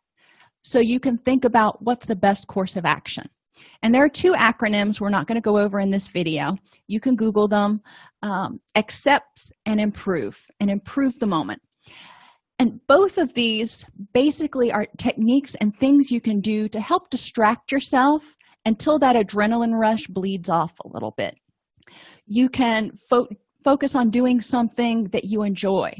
so 0.62 0.78
you 0.78 1.00
can 1.00 1.18
think 1.18 1.44
about 1.44 1.82
what's 1.82 2.06
the 2.06 2.16
best 2.16 2.46
course 2.46 2.76
of 2.76 2.84
action. 2.84 3.28
And 3.82 3.94
there 3.94 4.04
are 4.04 4.08
two 4.08 4.32
acronyms 4.32 5.00
we're 5.00 5.10
not 5.10 5.26
going 5.26 5.36
to 5.36 5.42
go 5.42 5.58
over 5.58 5.80
in 5.80 5.90
this 5.90 6.08
video. 6.08 6.56
You 6.88 7.00
can 7.00 7.16
Google 7.16 7.48
them 7.48 7.80
um, 8.22 8.60
accepts 8.76 9.50
and 9.66 9.80
improve, 9.80 10.38
and 10.60 10.70
improve 10.70 11.18
the 11.18 11.26
moment. 11.26 11.60
And 12.58 12.78
both 12.86 13.16
of 13.16 13.32
these 13.32 13.86
basically 14.12 14.70
are 14.70 14.86
techniques 14.98 15.54
and 15.56 15.74
things 15.76 16.10
you 16.10 16.20
can 16.20 16.40
do 16.40 16.68
to 16.68 16.80
help 16.80 17.08
distract 17.08 17.72
yourself 17.72 18.36
until 18.66 18.98
that 18.98 19.16
adrenaline 19.16 19.78
rush 19.78 20.06
bleeds 20.06 20.50
off 20.50 20.72
a 20.84 20.88
little 20.88 21.14
bit. 21.16 21.34
You 22.26 22.50
can 22.50 22.92
fo- 23.08 23.28
focus 23.64 23.94
on 23.94 24.10
doing 24.10 24.40
something 24.40 25.04
that 25.12 25.24
you 25.24 25.42
enjoy. 25.42 25.92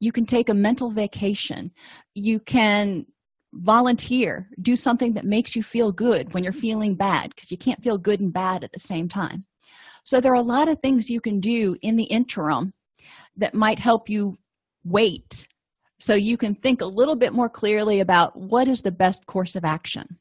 You 0.00 0.12
can 0.12 0.26
take 0.26 0.50
a 0.50 0.54
mental 0.54 0.90
vacation. 0.90 1.70
You 2.14 2.40
can 2.40 3.06
volunteer 3.54 4.48
do 4.60 4.76
something 4.76 5.12
that 5.12 5.24
makes 5.24 5.54
you 5.54 5.62
feel 5.62 5.92
good 5.92 6.32
when 6.32 6.42
you're 6.42 6.52
feeling 6.52 6.94
bad 6.94 7.30
because 7.34 7.50
you 7.50 7.58
can't 7.58 7.82
feel 7.82 7.98
good 7.98 8.20
and 8.20 8.32
bad 8.32 8.64
at 8.64 8.72
the 8.72 8.78
same 8.78 9.08
time. 9.08 9.44
So 10.04 10.20
there 10.20 10.32
are 10.32 10.36
a 10.36 10.42
lot 10.42 10.68
of 10.68 10.80
things 10.80 11.10
you 11.10 11.20
can 11.20 11.38
do 11.38 11.76
in 11.82 11.96
the 11.96 12.04
interim 12.04 12.72
that 13.36 13.54
might 13.54 13.78
help 13.78 14.08
you 14.08 14.38
wait 14.84 15.46
so 15.98 16.14
you 16.14 16.36
can 16.36 16.54
think 16.54 16.80
a 16.80 16.86
little 16.86 17.14
bit 17.14 17.32
more 17.32 17.48
clearly 17.48 18.00
about 18.00 18.36
what 18.36 18.66
is 18.66 18.80
the 18.80 18.90
best 18.90 19.24
course 19.26 19.54
of 19.54 19.64
action. 19.64 20.18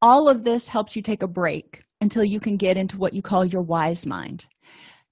All 0.00 0.28
of 0.28 0.44
this 0.44 0.68
helps 0.68 0.94
you 0.94 1.02
take 1.02 1.22
a 1.22 1.28
break 1.28 1.82
until 2.00 2.22
you 2.22 2.38
can 2.38 2.56
get 2.56 2.76
into 2.76 2.98
what 2.98 3.14
you 3.14 3.22
call 3.22 3.44
your 3.44 3.62
wise 3.62 4.06
mind. 4.06 4.46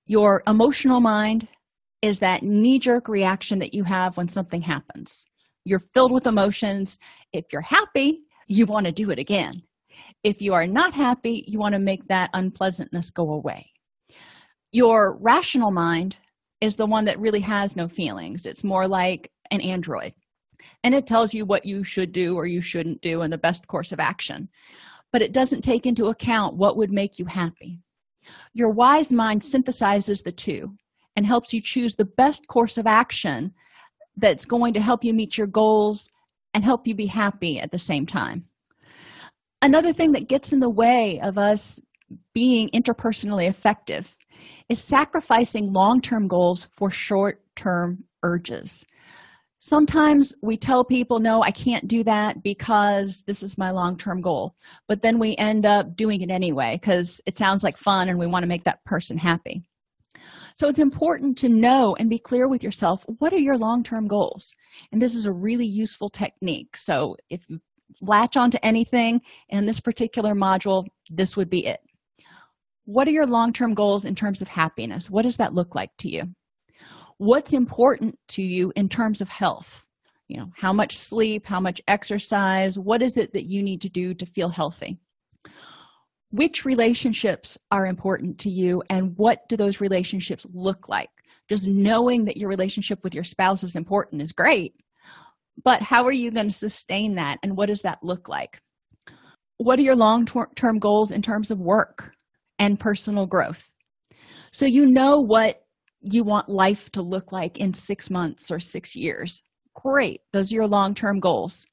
Your 0.07 0.43
emotional 0.47 1.01
mind 1.01 1.49
is 2.03 2.19
that 2.21 2.43
knee-jerk 2.43 3.09
reaction 3.09 3.59
that 3.61 3.75
you 3.75 3.83
have 3.85 4.17
when 4.17 4.29
something 4.29 4.61
happens 4.61 5.25
you're 5.64 5.78
filled 5.78 6.12
with 6.12 6.26
emotions. 6.26 6.99
If 7.33 7.47
you're 7.52 7.62
happy, 7.62 8.23
you 8.49 8.66
want 8.66 8.87
to 8.87 8.92
do 8.92 9.11
it 9.11 9.19
again. 9.19 9.62
If 10.25 10.40
you 10.42 10.54
are 10.54 10.66
not 10.66 10.95
happy, 10.95 11.45
you 11.47 11.59
want 11.59 11.75
to 11.75 11.78
make 11.78 12.07
that 12.09 12.31
unpleasantness 12.35 13.11
go 13.11 13.33
away. 13.33 13.71
Your 14.73 15.16
rational 15.21 15.71
mind 15.71 16.16
is 16.61 16.76
the 16.76 16.87
one 16.87 17.04
that 17.07 17.19
really 17.21 17.40
has 17.40 17.76
no 17.76 17.88
feelings. 17.88 18.47
It's 18.47 18.64
more 18.64 18.88
like 18.88 19.31
an 19.50 19.61
android. 19.61 20.14
and 20.85 20.95
it 20.95 21.07
tells 21.07 21.35
you 21.35 21.45
what 21.45 21.64
you 21.66 21.85
should 21.85 22.12
do 22.12 22.37
or 22.37 22.47
you 22.47 22.61
shouldn't 22.61 23.00
do 23.02 23.23
and 23.23 23.33
the 23.33 23.38
best 23.38 23.66
course 23.66 23.92
of 23.92 24.00
action 24.00 24.49
but 25.12 25.23
it 25.23 25.33
doesn't 25.33 25.62
take 25.62 25.87
into 25.87 26.07
account 26.07 26.57
what 26.57 26.76
would 26.76 26.90
make 26.90 27.19
you 27.19 27.25
happy 27.26 27.78
your 28.54 28.71
wise 28.71 29.11
mind 29.12 29.42
synthesizes 29.42 30.23
the 30.23 30.33
two 30.33 30.73
and 31.16 31.26
helps 31.26 31.52
you 31.52 31.61
choose 31.61 31.95
the 31.95 32.04
best 32.04 32.47
course 32.49 32.78
of 32.78 32.87
action 32.87 33.52
that's 34.16 34.45
going 34.45 34.75
to 34.75 34.81
help 34.81 35.04
you 35.04 35.12
meet 35.12 35.38
your 35.38 35.47
goals 35.47 36.09
and 36.54 36.64
help 36.64 36.87
you 36.87 36.95
be 36.95 37.07
happy 37.07 37.59
at 37.59 37.71
the 37.71 37.78
same 37.78 38.07
time. 38.07 38.45
Another 39.62 39.92
thing 39.92 40.12
that 40.12 40.28
gets 40.28 40.52
in 40.52 40.59
the 40.59 40.71
way 40.71 41.21
of 41.23 41.38
us 41.38 41.81
being 42.35 42.69
interpersonally 42.71 43.49
effective 43.49 44.16
is 44.69 44.83
sacrificing 44.83 45.73
long-term 45.73 46.28
goals 46.28 46.69
for 46.73 46.90
short-term 46.90 48.04
urges. 48.23 48.85
Sometimes 49.61 50.35
we 50.42 50.57
tell 50.57 50.83
people 50.83 51.21
no 51.21 51.40
i 51.40 51.52
can't 51.52 51.87
do 51.87 52.02
that 52.02 52.42
because 52.42 53.23
this 53.28 53.45
is 53.45 53.57
my 53.57 53.71
long-term 53.71 54.21
goal 54.21 54.57
but 54.88 55.02
then 55.02 55.21
we 55.21 55.37
end 55.37 55.64
up 55.64 55.95
doing 55.95 56.21
it 56.21 56.33
anyway 56.33 56.76
because 56.81 57.21
it 57.26 57.38
sounds 57.38 57.62
like 57.62 57.76
fun 57.76 58.09
and 58.09 58.19
we 58.19 58.26
want 58.26 58.42
to 58.42 58.49
make 58.49 58.64
that 58.64 58.85
person 58.85 59.16
happy 59.16 59.62
so 60.54 60.68
it's 60.68 60.78
important 60.78 61.37
to 61.38 61.49
know 61.49 61.97
and 61.99 62.09
be 62.11 62.18
clear 62.18 62.49
with 62.49 62.62
yourself 62.62 63.04
what 63.18 63.32
are 63.32 63.38
your 63.38 63.56
long-term 63.56 64.06
goals? 64.06 64.52
And 64.90 65.00
this 65.00 65.14
is 65.14 65.26
a 65.26 65.32
really 65.32 65.66
useful 65.66 66.09
technique. 66.09 66.76
So 66.76 67.16
if 67.30 67.42
you 67.49 67.59
latch 68.00 68.37
onto 68.37 68.59
anything 68.62 69.21
in 69.49 69.66
this 69.66 69.80
particular 69.80 70.35
module 70.35 70.85
this 71.11 71.37
would 71.37 71.50
be 71.50 71.66
it. 71.66 71.80
What 72.85 73.06
are 73.06 73.12
your 73.12 73.26
long-term 73.26 73.75
goals 73.75 74.04
in 74.04 74.14
terms 74.14 74.42
of 74.42 74.49
happiness? 74.49 75.09
What 75.11 75.23
does 75.23 75.37
that 75.37 75.54
look 75.54 75.75
like 75.75 75.90
to 75.99 76.11
you? 76.11 76.23
What's 77.18 77.52
important 77.52 78.18
to 78.28 78.42
you 78.42 78.73
in 78.75 78.88
terms 78.88 79.21
of 79.21 79.28
health? 79.28 79.87
You 80.28 80.38
know 80.38 80.47
how 80.56 80.73
much 80.73 80.97
sleep 80.97 81.47
how 81.47 81.61
much 81.61 81.80
exercise? 81.87 82.78
What 82.78 83.02
is 83.02 83.16
it 83.16 83.32
that 83.35 83.44
you 83.44 83.62
need 83.62 83.82
to 83.82 83.88
do 83.88 84.14
to 84.14 84.26
feel 84.26 84.49
healthy 84.49 84.99
which 86.33 86.65
relationships 86.65 87.57
are 87.71 87.87
important 87.87 88.39
to 88.41 88.51
you 88.51 88.83
and 88.91 89.17
what 89.17 89.49
do 89.49 89.57
those 89.57 89.81
relationships 89.81 90.47
look 90.53 90.89
like? 90.89 91.11
Just 91.49 91.67
knowing 91.67 92.25
that 92.25 92.37
your 92.37 92.49
relationship 92.49 92.99
with 93.05 93.15
your 93.15 93.25
spouse 93.25 93.62
is 93.62 93.77
important 93.77 94.23
is 94.23 94.33
great 94.33 94.75
but 95.65 95.83
how 95.83 96.05
are 96.05 96.12
you 96.12 96.31
going 96.31 96.49
to 96.49 96.55
sustain 96.55 97.15
that 97.17 97.39
and 97.43 97.57
what 97.57 97.67
does 97.67 97.83
that 97.83 98.03
look 98.03 98.29
like? 98.29 98.61
What 99.59 99.79
are 99.79 99.83
your 99.83 99.97
long-term 99.97 100.79
goals 100.79 101.11
in 101.11 101.23
terms 101.23 101.51
of 101.51 101.59
work 101.59 102.12
and 102.59 102.81
personal 102.81 103.27
growth? 103.27 103.73
So 104.53 104.67
you 104.67 104.87
know 104.87 105.21
what 105.21 105.62
you 106.01 106.25
want 106.25 106.49
life 106.49 106.91
to 106.93 107.03
look 107.03 107.33
like 107.33 107.59
in 107.59 107.75
six 107.75 108.11
months 108.11 108.51
or 108.51 108.59
six 108.59 108.97
years. 108.97 109.43
Great 109.75 110.21
those 110.33 110.53
are 110.53 110.57
your 110.57 110.67
long-term 110.67 111.21
goals. 111.21 111.65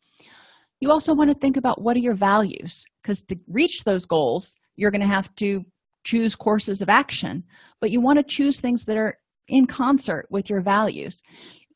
You 0.80 0.92
also 0.92 1.14
want 1.14 1.30
to 1.30 1.36
think 1.36 1.58
about 1.58 1.82
what 1.82 1.98
are 1.98 2.02
your 2.02 2.16
values 2.16 2.86
because 3.02 3.22
to 3.24 3.36
reach 3.48 3.84
those 3.84 4.06
goals 4.06 4.56
you're 4.80 4.92
going 4.92 5.02
to 5.02 5.08
have 5.08 5.34
to 5.36 5.62
choose 6.06 6.36
courses 6.36 6.82
of 6.82 6.90
action. 6.90 7.44
But 7.82 7.92
you 7.92 8.02
want 8.02 8.18
to 8.20 8.24
choose 8.24 8.60
things 8.60 8.86
that 8.86 8.98
are 8.98 9.18
in 9.48 9.66
concert 9.66 10.26
with 10.32 10.50
your 10.50 10.62
values. 10.62 11.22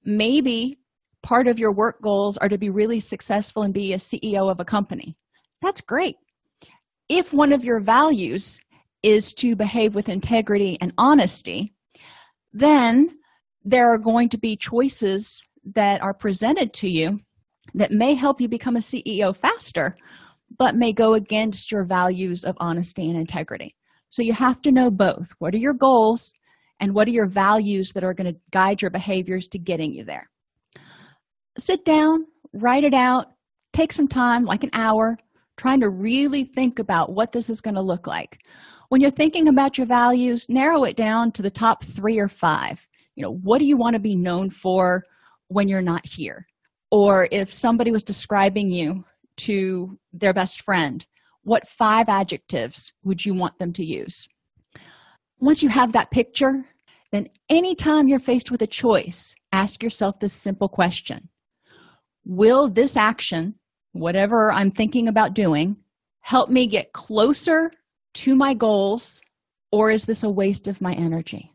Maybe 0.06 0.80
part 1.22 1.48
of 1.48 1.60
your 1.60 1.74
work 1.74 2.02
goals 2.02 2.38
are 2.38 2.50
to 2.50 2.58
be 2.58 2.70
really 2.70 3.00
successful 3.00 3.64
and 3.64 3.74
be 3.74 3.94
a 3.94 3.98
ceo 3.98 4.50
of 4.50 4.60
a 4.60 4.66
company. 4.66 5.18
That's 5.62 5.82
great. 5.82 6.16
If 7.10 7.34
one 7.34 7.52
of 7.52 7.66
your 7.66 7.82
values 7.82 8.60
is 9.04 9.34
to 9.34 9.56
behave 9.56 9.96
with 9.96 10.08
integrity 10.08 10.78
and 10.80 10.94
honesty 10.98 11.74
then 12.54 13.10
there 13.66 13.92
are 13.92 13.98
going 13.98 14.30
to 14.30 14.38
be 14.38 14.56
choices 14.56 15.42
that 15.74 16.02
are 16.02 16.14
presented 16.14 16.72
to 16.74 16.88
you 16.88 17.20
that 17.74 17.92
may 17.92 18.14
help 18.14 18.40
you 18.40 18.48
become 18.48 18.76
a 18.76 18.80
CEO 18.80 19.36
faster, 19.36 19.96
but 20.58 20.76
may 20.76 20.94
go 20.94 21.14
against 21.14 21.72
your 21.72 21.86
values 21.86 22.44
of 22.44 22.56
honesty 22.60 23.10
and 23.10 23.18
integrity. 23.18 23.76
So 24.10 24.22
you 24.22 24.34
have 24.34 24.62
to 24.64 24.72
know 24.72 24.92
both. 24.92 25.32
What 25.40 25.54
are 25.54 25.60
your 25.60 25.74
goals 25.74 26.34
and 26.80 26.94
what 26.94 27.08
are 27.08 27.12
your 27.12 27.28
values 27.28 27.92
that 27.94 28.04
are 28.04 28.14
going 28.14 28.34
to 28.34 28.40
guide 28.52 28.82
your 28.82 28.92
behaviors 28.92 29.48
to 29.50 29.60
getting 29.60 29.94
you 29.94 30.04
there? 30.04 30.30
Sit 31.58 31.86
down, 31.86 32.26
write 32.54 32.84
it 32.84 32.94
out, 32.94 33.28
take 33.74 33.92
some 33.92 34.08
time, 34.08 34.46
like 34.46 34.64
an 34.64 34.72
hour, 34.74 35.18
trying 35.58 35.80
to 35.82 35.90
really 35.90 36.44
think 36.44 36.80
about 36.80 37.12
what 37.12 37.32
this 37.32 37.50
is 37.50 37.62
going 37.62 37.76
to 37.76 37.82
look 37.82 38.08
like 38.08 38.40
when 38.94 39.02
you're 39.02 39.10
thinking 39.10 39.48
about 39.48 39.76
your 39.76 39.88
values 39.88 40.46
narrow 40.50 40.84
it 40.84 40.96
down 40.96 41.32
to 41.32 41.42
the 41.42 41.50
top 41.50 41.84
three 41.84 42.20
or 42.20 42.28
five 42.28 42.88
you 43.16 43.24
know 43.24 43.40
what 43.42 43.60
do 43.60 43.66
you 43.66 43.78
want 43.78 43.96
to 43.96 44.00
be 44.00 44.16
known 44.16 44.50
for 44.50 45.04
when 45.48 45.68
you're 45.68 45.82
not 45.82 46.06
here 46.06 46.46
or 46.92 47.28
if 47.32 47.52
somebody 47.52 47.92
was 47.92 48.04
describing 48.04 48.70
you 48.70 49.04
to 49.38 49.98
their 50.12 50.34
best 50.34 50.62
friend 50.62 51.06
what 51.44 51.68
five 51.68 52.08
adjectives 52.08 52.94
would 53.04 53.26
you 53.26 53.34
want 53.34 53.60
them 53.60 53.74
to 53.74 53.84
use? 53.84 54.28
Once 55.40 55.62
you 55.62 55.70
have 55.70 55.92
that 55.92 56.12
picture 56.12 56.66
then 57.12 57.28
anytime 57.48 58.08
you're 58.08 58.18
faced 58.18 58.50
with 58.50 58.62
a 58.64 58.68
choice 58.68 59.36
ask 59.52 59.84
yourself 59.84 60.20
this 60.20 60.34
simple 60.34 60.68
question. 60.68 61.30
Will 62.26 62.70
this 62.70 62.96
action 62.96 63.56
whatever 63.92 64.52
i'm 64.52 64.72
thinking 64.72 65.08
about 65.08 65.36
doing 65.36 65.78
help 66.22 66.50
me 66.50 66.66
get 66.66 66.94
closer 66.94 67.72
to 68.16 68.36
my 68.36 68.56
goals 68.56 69.22
or 69.72 69.92
is 69.92 70.06
this 70.06 70.24
a 70.24 70.30
waste 70.30 70.68
of 70.68 70.82
my 70.82 70.94
energy? 70.94 71.54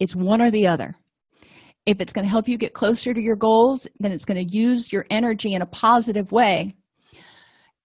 It's 0.00 0.16
one 0.16 0.40
or 0.40 0.50
the 0.50 0.66
other 0.66 0.96
if 1.88 2.02
it's 2.02 2.12
going 2.12 2.24
to 2.24 2.30
help 2.30 2.46
you 2.46 2.58
get 2.58 2.74
closer 2.74 3.14
to 3.14 3.20
your 3.20 3.34
goals 3.34 3.88
then 3.98 4.12
it's 4.12 4.26
going 4.26 4.36
to 4.36 4.54
use 4.54 4.92
your 4.92 5.06
energy 5.10 5.54
in 5.54 5.62
a 5.62 5.66
positive 5.66 6.30
way. 6.30 6.74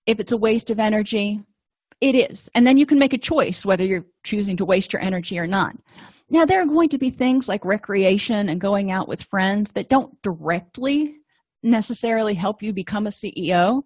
If 0.06 0.20
it's 0.20 0.34
a 0.34 0.38
waste 0.38 0.70
of 0.70 0.80
energy 0.80 1.42
it 2.02 2.16
is. 2.16 2.50
And 2.54 2.68
then 2.68 2.78
you 2.78 2.86
can 2.86 3.00
make 3.00 3.14
a 3.14 3.18
choice 3.18 3.66
whether 3.66 3.86
you're 3.86 4.06
choosing 4.26 4.58
to 4.58 4.66
waste 4.66 4.92
your 4.92 5.02
energy 5.02 5.40
or 5.40 5.48
not. 5.48 5.74
Now 6.30 6.44
there 6.44 6.62
are 6.62 6.66
going 6.66 6.90
to 6.90 6.98
be 6.98 7.10
things 7.10 7.48
like 7.48 7.64
recreation 7.64 8.50
and 8.50 8.60
going 8.60 8.92
out 8.92 9.08
with 9.08 9.24
friends 9.24 9.72
that 9.72 9.88
don't 9.88 10.22
directly 10.22 11.16
necessarily 11.64 12.34
help 12.34 12.62
you 12.62 12.74
become 12.74 13.08
a 13.08 13.10
ceo 13.10 13.84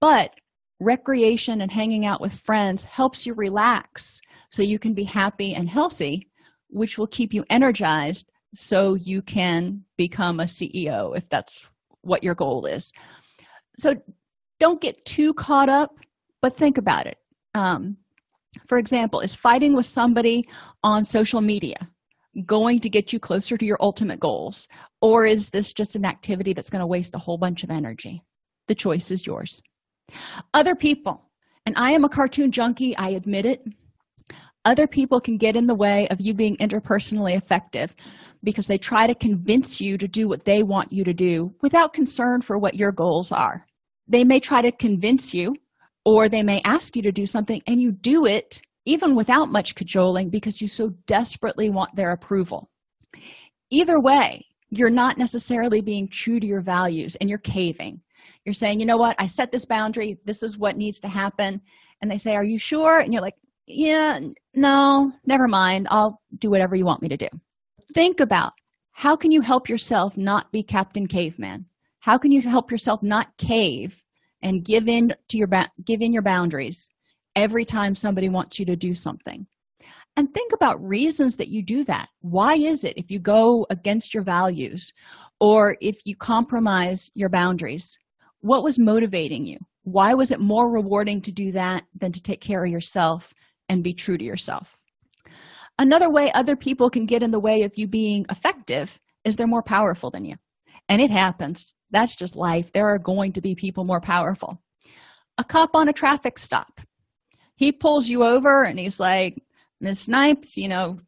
but 0.00 0.30
recreation 0.80 1.60
and 1.60 1.70
hanging 1.70 2.06
out 2.06 2.20
with 2.20 2.32
friends 2.32 2.82
helps 2.82 3.26
you 3.26 3.34
relax 3.34 4.20
so 4.50 4.62
you 4.62 4.78
can 4.78 4.94
be 4.94 5.04
happy 5.04 5.54
and 5.54 5.68
healthy 5.68 6.26
which 6.70 6.96
will 6.96 7.06
keep 7.06 7.34
you 7.34 7.44
energized 7.50 8.30
so 8.54 8.94
you 8.94 9.22
can 9.22 9.84
become 9.96 10.40
a 10.40 10.44
ceo 10.44 11.16
if 11.16 11.28
that's 11.28 11.68
what 12.02 12.22
your 12.22 12.34
goal 12.34 12.66
is. 12.66 12.92
So 13.78 13.94
don't 14.58 14.80
get 14.80 15.04
too 15.04 15.34
caught 15.34 15.68
up 15.68 15.98
but 16.40 16.56
think 16.56 16.78
about 16.78 17.06
it. 17.06 17.18
Um, 17.54 17.96
for 18.66 18.78
example 18.78 19.20
is 19.20 19.34
fighting 19.34 19.74
with 19.74 19.86
somebody 19.86 20.48
on 20.82 21.04
social 21.04 21.40
media 21.40 21.76
going 22.46 22.78
to 22.80 22.88
get 22.88 23.12
you 23.12 23.18
closer 23.18 23.56
to 23.56 23.66
your 23.66 23.78
ultimate 23.80 24.20
goals 24.20 24.68
or 25.00 25.26
is 25.26 25.50
this 25.50 25.72
just 25.72 25.96
an 25.96 26.04
activity 26.04 26.52
that's 26.52 26.70
going 26.70 26.80
to 26.80 26.86
waste 26.86 27.14
a 27.14 27.18
whole 27.18 27.38
bunch 27.38 27.64
of 27.64 27.70
energy? 27.70 28.22
The 28.68 28.74
choice 28.74 29.10
is 29.10 29.26
yours. 29.26 29.60
Other 30.54 30.74
people 30.74 31.28
and 31.68 31.76
i 31.76 31.92
am 31.92 32.04
a 32.04 32.08
cartoon 32.08 32.50
junkie 32.50 32.96
i 32.96 33.10
admit 33.10 33.44
it 33.44 33.62
other 34.64 34.86
people 34.86 35.20
can 35.20 35.36
get 35.36 35.56
in 35.56 35.66
the 35.66 35.74
way 35.74 36.08
of 36.08 36.20
you 36.20 36.34
being 36.34 36.56
interpersonally 36.56 37.36
effective 37.36 37.94
because 38.42 38.66
they 38.66 38.78
try 38.78 39.06
to 39.06 39.14
convince 39.14 39.80
you 39.80 39.98
to 39.98 40.06
do 40.06 40.28
what 40.28 40.44
they 40.44 40.62
want 40.62 40.92
you 40.92 41.04
to 41.04 41.14
do 41.14 41.54
without 41.62 41.92
concern 41.92 42.40
for 42.40 42.58
what 42.58 42.74
your 42.74 42.92
goals 42.92 43.32
are. 43.32 43.66
They 44.06 44.24
may 44.24 44.40
try 44.40 44.62
to 44.62 44.72
convince 44.72 45.34
you 45.34 45.54
or 46.04 46.28
they 46.28 46.42
may 46.42 46.60
ask 46.64 46.96
you 46.96 47.02
to 47.02 47.12
do 47.12 47.26
something 47.26 47.62
and 47.66 47.80
you 47.80 47.92
do 47.92 48.26
it 48.26 48.60
even 48.84 49.14
without 49.14 49.50
much 49.50 49.74
cajoling 49.74 50.30
because 50.30 50.62
you 50.62 50.68
so 50.68 50.90
desperately 51.06 51.68
want 51.70 51.94
their 51.94 52.12
approval. 52.12 52.70
Either 53.70 54.00
way 54.00 54.44
you're 54.70 54.90
not 54.90 55.18
necessarily 55.18 55.80
being 55.80 56.08
true 56.08 56.38
to 56.38 56.46
your 56.46 56.60
values 56.60 57.16
and 57.16 57.28
you're 57.30 57.38
caving. 57.38 58.00
You're 58.44 58.54
saying 58.54 58.80
you 58.80 58.86
know 58.86 58.96
what? 58.96 59.16
I 59.18 59.26
set 59.26 59.50
this 59.50 59.64
boundary. 59.64 60.18
This 60.24 60.42
is 60.42 60.58
what 60.58 60.76
needs 60.76 61.00
to 61.00 61.08
happen. 61.08 61.60
And 62.00 62.10
they 62.10 62.18
say 62.18 62.36
are 62.36 62.44
you 62.44 62.58
sure? 62.58 63.00
And 63.00 63.12
you're 63.12 63.22
like 63.22 63.36
yeah 63.66 64.18
no 64.60 65.12
never 65.26 65.48
mind. 65.48 65.86
I'll 65.90 66.20
do 66.38 66.50
whatever 66.50 66.76
you 66.76 66.84
want 66.84 67.02
me 67.02 67.08
to 67.08 67.16
do. 67.16 67.28
Think 67.94 68.20
about 68.20 68.52
how 68.92 69.16
can 69.16 69.30
you 69.30 69.40
help 69.40 69.68
yourself 69.68 70.16
not 70.16 70.50
be 70.52 70.62
captain 70.62 71.06
caveman? 71.06 71.66
How 72.00 72.18
can 72.18 72.32
you 72.32 72.42
help 72.42 72.70
yourself 72.70 73.02
not 73.02 73.36
cave 73.38 74.02
and 74.42 74.64
give 74.64 74.88
in 74.88 75.14
to 75.28 75.38
your 75.38 75.46
ba- 75.46 75.70
give 75.84 76.00
in 76.00 76.12
your 76.12 76.22
boundaries 76.22 76.88
every 77.36 77.64
time 77.64 77.94
somebody 77.94 78.28
wants 78.28 78.58
you 78.58 78.66
to 78.66 78.76
do 78.76 78.94
something? 78.94 79.46
And 80.16 80.32
think 80.34 80.52
about 80.52 80.82
reasons 80.82 81.36
that 81.36 81.48
you 81.48 81.62
do 81.62 81.84
that. 81.84 82.08
Why 82.20 82.54
is 82.54 82.82
it 82.82 82.94
if 82.96 83.10
you 83.10 83.20
go 83.20 83.66
against 83.70 84.12
your 84.12 84.24
values 84.24 84.92
or 85.40 85.76
if 85.80 86.00
you 86.04 86.16
compromise 86.16 87.10
your 87.14 87.28
boundaries 87.28 87.96
what 88.40 88.62
was 88.62 88.78
motivating 88.78 89.46
you? 89.46 89.58
Why 89.82 90.14
was 90.14 90.30
it 90.30 90.40
more 90.40 90.70
rewarding 90.70 91.20
to 91.22 91.32
do 91.32 91.52
that 91.52 91.84
than 91.98 92.12
to 92.12 92.22
take 92.22 92.40
care 92.40 92.64
of 92.64 92.70
yourself 92.70 93.34
and 93.68 93.84
be 93.84 93.94
true 93.94 94.18
to 94.18 94.24
yourself. 94.24 94.76
Another 95.78 96.10
way 96.10 96.32
other 96.32 96.56
people 96.56 96.90
can 96.90 97.06
get 97.06 97.22
in 97.22 97.30
the 97.30 97.38
way 97.38 97.62
of 97.62 97.78
you 97.78 97.86
being 97.86 98.26
effective 98.30 98.98
is 99.24 99.36
they're 99.36 99.46
more 99.46 99.62
powerful 99.62 100.10
than 100.10 100.24
you. 100.24 100.36
And 100.88 101.00
it 101.00 101.10
happens. 101.10 101.72
That's 101.90 102.16
just 102.16 102.36
life. 102.36 102.72
There 102.72 102.88
are 102.88 102.98
going 102.98 103.32
to 103.32 103.40
be 103.40 103.54
people 103.54 103.84
more 103.84 104.00
powerful. 104.00 104.60
A 105.38 105.44
cop 105.44 105.70
on 105.74 105.88
a 105.88 105.92
traffic 105.92 106.38
stop. 106.38 106.80
He 107.54 107.72
pulls 107.72 108.08
you 108.08 108.24
over 108.24 108.64
and 108.64 108.78
he's 108.78 109.00
like 109.00 109.42
miss 109.80 110.00
snipes 110.00 110.56
you 110.56 110.66
know 110.66 110.98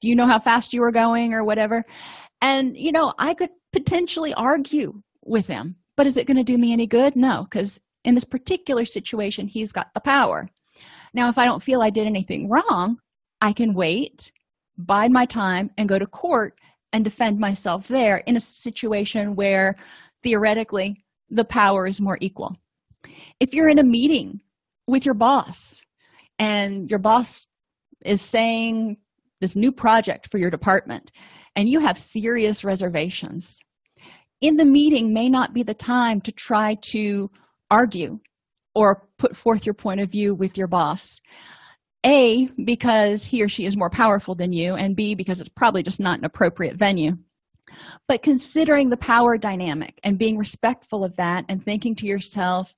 do 0.00 0.08
you 0.08 0.14
know 0.14 0.26
how 0.26 0.38
fast 0.38 0.72
you 0.72 0.80
were 0.80 0.92
going 0.92 1.34
or 1.34 1.44
whatever? 1.44 1.82
And 2.40 2.76
you 2.76 2.92
know 2.92 3.12
i 3.18 3.34
could 3.34 3.50
potentially 3.72 4.32
argue 4.34 5.02
with 5.24 5.46
him 5.46 5.76
but 5.96 6.06
is 6.06 6.16
it 6.16 6.26
going 6.26 6.36
to 6.36 6.44
do 6.44 6.58
me 6.58 6.72
any 6.72 6.86
good? 6.86 7.16
No 7.16 7.46
because 7.50 7.80
in 8.04 8.14
this 8.14 8.24
particular 8.24 8.84
situation 8.84 9.48
he's 9.48 9.72
got 9.72 9.92
the 9.94 10.00
power 10.00 10.48
now 11.14 11.28
if 11.28 11.38
i 11.38 11.44
don't 11.44 11.62
feel 11.62 11.80
i 11.80 11.90
did 11.90 12.06
anything 12.06 12.48
wrong 12.48 12.98
i 13.40 13.52
can 13.52 13.74
wait 13.74 14.30
bide 14.76 15.10
my 15.10 15.24
time 15.24 15.70
and 15.78 15.88
go 15.88 15.98
to 15.98 16.06
court 16.06 16.58
and 16.92 17.04
defend 17.04 17.38
myself 17.38 17.88
there 17.88 18.18
in 18.18 18.36
a 18.36 18.40
situation 18.40 19.34
where 19.34 19.74
theoretically 20.22 21.04
the 21.30 21.44
power 21.44 21.86
is 21.86 22.00
more 22.00 22.18
equal. 22.20 22.56
If 23.40 23.52
you're 23.52 23.68
in 23.68 23.78
a 23.78 23.84
meeting 23.84 24.40
with 24.86 25.04
your 25.04 25.14
boss 25.14 25.82
and 26.38 26.88
your 26.90 26.98
boss 27.00 27.46
is 28.04 28.20
saying 28.20 28.98
this 29.40 29.56
new 29.56 29.72
project 29.72 30.30
for 30.30 30.38
your 30.38 30.50
department 30.50 31.10
and 31.56 31.68
you 31.68 31.80
have 31.80 31.98
serious 31.98 32.64
reservations 32.64 33.58
in 34.40 34.56
the 34.56 34.64
meeting 34.64 35.12
may 35.12 35.28
not 35.28 35.54
be 35.54 35.62
the 35.62 35.74
time 35.74 36.20
to 36.20 36.32
try 36.32 36.76
to 36.82 37.30
argue 37.70 38.18
or 38.74 39.08
put 39.18 39.36
forth 39.36 39.66
your 39.66 39.74
point 39.74 40.00
of 40.00 40.10
view 40.10 40.34
with 40.34 40.58
your 40.58 40.66
boss. 40.66 41.20
A 42.04 42.48
because 42.64 43.24
he 43.24 43.42
or 43.42 43.48
she 43.48 43.64
is 43.64 43.76
more 43.76 43.88
powerful 43.88 44.34
than 44.34 44.52
you 44.52 44.74
and 44.74 44.94
b 44.94 45.14
because 45.14 45.40
it's 45.40 45.48
probably 45.48 45.82
just 45.82 46.00
not 46.00 46.18
an 46.18 46.24
appropriate 46.24 46.76
venue. 46.76 47.16
But 48.08 48.22
considering 48.22 48.90
the 48.90 48.96
power 48.98 49.38
dynamic 49.38 49.98
and 50.04 50.18
being 50.18 50.36
respectful 50.36 51.02
of 51.02 51.16
that 51.16 51.46
and 51.48 51.62
thinking 51.62 51.94
to 51.96 52.06
yourself 52.06 52.74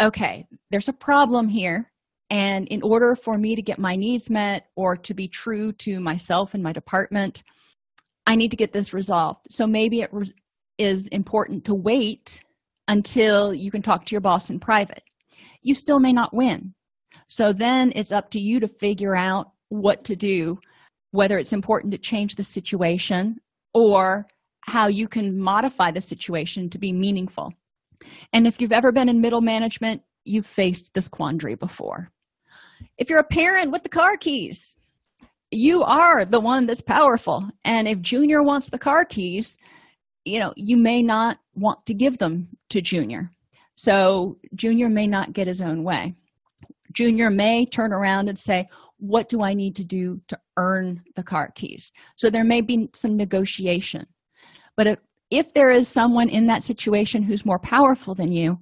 okay 0.00 0.46
there's 0.70 0.88
a 0.88 0.92
problem 0.92 1.48
here 1.48 1.90
and 2.30 2.66
in 2.68 2.82
order 2.82 3.14
for 3.14 3.36
me 3.36 3.54
to 3.54 3.62
get 3.62 3.78
my 3.78 3.94
needs 3.94 4.30
met 4.30 4.68
or 4.74 4.96
to 4.96 5.12
be 5.12 5.28
true 5.28 5.70
to 5.72 6.00
myself 6.00 6.54
and 6.54 6.62
my 6.62 6.72
department 6.72 7.42
i 8.26 8.36
need 8.36 8.50
to 8.50 8.56
get 8.56 8.72
this 8.72 8.94
resolved. 8.94 9.46
So 9.50 9.66
maybe 9.66 10.00
it 10.00 10.10
re- 10.12 10.32
is 10.78 11.08
important 11.08 11.64
to 11.66 11.74
wait 11.74 12.42
until 12.88 13.52
you 13.52 13.70
can 13.70 13.82
talk 13.82 14.06
to 14.06 14.12
your 14.12 14.20
boss 14.20 14.50
in 14.50 14.60
private 14.60 15.02
you 15.62 15.74
still 15.74 16.00
may 16.00 16.12
not 16.12 16.34
win. 16.34 16.74
So 17.28 17.52
then 17.52 17.92
it's 17.94 18.12
up 18.12 18.30
to 18.30 18.40
you 18.40 18.60
to 18.60 18.68
figure 18.68 19.16
out 19.16 19.52
what 19.68 20.04
to 20.04 20.16
do 20.16 20.58
whether 21.12 21.38
it's 21.38 21.52
important 21.52 21.92
to 21.92 21.98
change 21.98 22.34
the 22.34 22.44
situation 22.44 23.36
or 23.74 24.26
how 24.62 24.88
you 24.88 25.06
can 25.06 25.38
modify 25.38 25.90
the 25.90 26.00
situation 26.00 26.68
to 26.70 26.78
be 26.78 26.92
meaningful. 26.92 27.52
And 28.32 28.46
if 28.46 28.60
you've 28.60 28.72
ever 28.72 28.92
been 28.92 29.08
in 29.08 29.20
middle 29.20 29.40
management 29.40 30.02
you've 30.24 30.46
faced 30.46 30.94
this 30.94 31.08
quandary 31.08 31.54
before. 31.54 32.08
If 32.96 33.10
you're 33.10 33.18
a 33.18 33.24
parent 33.24 33.72
with 33.72 33.82
the 33.82 33.88
car 33.88 34.16
keys 34.16 34.76
you 35.50 35.82
are 35.82 36.24
the 36.24 36.40
one 36.40 36.66
that's 36.66 36.80
powerful. 36.80 37.46
And 37.64 37.86
if 37.86 38.00
junior 38.00 38.42
wants 38.42 38.70
the 38.70 38.78
car 38.78 39.04
keys 39.04 39.56
you 40.24 40.38
know 40.38 40.52
you 40.56 40.76
may 40.76 41.02
not 41.02 41.38
want 41.54 41.84
to 41.86 41.94
give 41.94 42.18
them 42.18 42.48
to 42.70 42.80
junior 42.80 43.30
so 43.76 44.38
junior 44.54 44.88
may 44.88 45.06
not 45.06 45.32
get 45.32 45.46
his 45.46 45.60
own 45.60 45.84
way. 45.84 46.14
Junior 46.92 47.30
may 47.30 47.66
turn 47.66 47.92
around 47.92 48.28
and 48.28 48.38
say 48.38 48.66
what 48.98 49.28
do 49.28 49.42
i 49.42 49.52
need 49.52 49.74
to 49.74 49.84
do 49.84 50.20
to 50.28 50.38
earn 50.56 51.02
the 51.16 51.22
car 51.24 51.50
keys? 51.56 51.90
So 52.16 52.30
there 52.30 52.44
may 52.44 52.60
be 52.60 52.88
some 52.94 53.16
negotiation. 53.16 54.06
But 54.76 54.86
if, 54.86 54.98
if 55.30 55.54
there 55.54 55.70
is 55.70 55.88
someone 55.88 56.28
in 56.28 56.46
that 56.46 56.62
situation 56.62 57.22
who's 57.22 57.44
more 57.44 57.58
powerful 57.58 58.14
than 58.14 58.30
you 58.30 58.58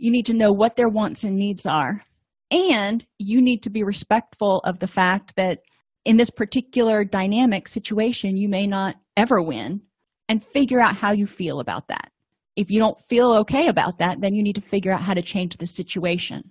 you 0.00 0.10
need 0.10 0.26
to 0.26 0.34
know 0.34 0.50
what 0.50 0.76
their 0.76 0.88
wants 0.88 1.24
and 1.24 1.36
needs 1.36 1.66
are. 1.66 2.02
And 2.50 3.06
you 3.18 3.40
need 3.40 3.62
to 3.64 3.70
be 3.70 3.84
respectful 3.84 4.60
of 4.64 4.80
the 4.80 4.88
fact 4.88 5.36
that 5.36 5.60
in 6.04 6.16
this 6.16 6.30
particular 6.30 7.04
dynamic 7.04 7.68
situation 7.68 8.36
you 8.36 8.48
may 8.48 8.66
not 8.66 8.96
ever 9.16 9.42
win 9.42 9.82
and 10.28 10.42
figure 10.42 10.80
out 10.80 10.96
how 10.96 11.12
you 11.12 11.26
feel 11.26 11.60
about 11.60 11.86
that 11.88 12.10
if 12.56 12.70
you 12.70 12.78
don't 12.78 12.98
feel 13.00 13.32
okay 13.32 13.68
about 13.68 13.98
that 13.98 14.20
then 14.20 14.34
you 14.34 14.42
need 14.42 14.56
to 14.56 14.60
figure 14.60 14.92
out 14.92 15.00
how 15.02 15.14
to 15.14 15.22
change 15.22 15.56
the 15.56 15.66
situation. 15.66 16.42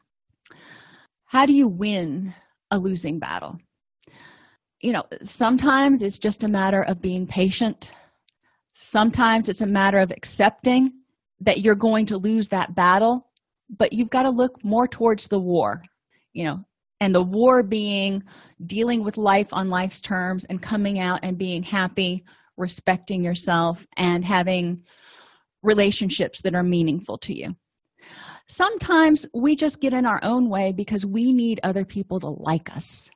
How 1.25 1.45
do 1.45 1.53
you 1.53 1.67
win 1.67 2.33
a 2.71 2.79
losing 2.79 3.19
battle? 3.19 3.57
You 4.81 4.93
know 4.93 5.03
sometimes 5.21 6.01
it's 6.01 6.19
just 6.19 6.43
a 6.43 6.47
matter 6.47 6.83
of 6.83 7.01
being 7.01 7.27
patient. 7.27 7.91
Sometimes 8.73 9.49
it's 9.49 9.61
a 9.61 9.67
matter 9.67 9.99
of 9.99 10.11
accepting 10.11 10.93
that 11.41 11.59
you're 11.59 11.75
going 11.75 12.05
to 12.07 12.17
lose 12.17 12.47
that 12.49 12.75
battle 12.75 13.29
but 13.77 13.93
you've 13.93 14.09
got 14.09 14.23
to 14.23 14.29
look 14.29 14.63
more 14.63 14.87
towards 14.87 15.27
the 15.27 15.39
war 15.39 15.81
you 16.33 16.43
know 16.43 16.63
and 17.01 17.15
the 17.15 17.23
war 17.23 17.63
being 17.63 18.21
dealing 18.65 19.03
with 19.03 19.17
life 19.17 19.47
on 19.51 19.69
life's 19.69 20.01
terms 20.01 20.45
and 20.45 20.61
coming 20.61 20.99
out 20.99 21.19
and 21.23 21.37
being 21.37 21.63
happy 21.63 22.23
respecting 22.57 23.23
yourself 23.23 23.85
and 23.97 24.25
having 24.25 24.83
relationships 25.63 26.41
that 26.41 26.55
are 26.55 26.63
meaningful 26.63 27.17
to 27.19 27.33
you. 27.33 27.55
Sometimes 28.47 29.25
we 29.33 29.55
just 29.55 29.79
get 29.79 29.93
in 29.93 30.05
our 30.05 30.19
own 30.23 30.49
way 30.49 30.71
because 30.71 31.05
we 31.05 31.31
need 31.31 31.59
other 31.63 31.85
people 31.85 32.19
to 32.19 32.29
like 32.29 32.75
us 32.75 33.09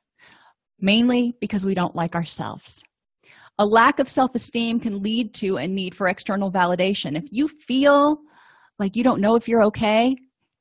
mainly 0.80 1.34
because 1.40 1.64
we 1.64 1.74
don't 1.74 1.96
like 1.96 2.14
ourselves. 2.14 2.82
A 3.58 3.64
lack 3.64 3.98
of 4.00 4.08
self-esteem 4.08 4.80
can 4.80 5.02
lead 5.02 5.32
to 5.34 5.56
a 5.56 5.66
need 5.66 5.94
for 5.94 6.08
external 6.08 6.50
validation. 6.50 7.16
If 7.16 7.28
you 7.30 7.48
feel 7.48 8.20
like 8.78 8.96
you 8.96 9.04
don't 9.04 9.20
know 9.20 9.36
if 9.36 9.48
you're 9.48 9.64
okay 9.64 10.16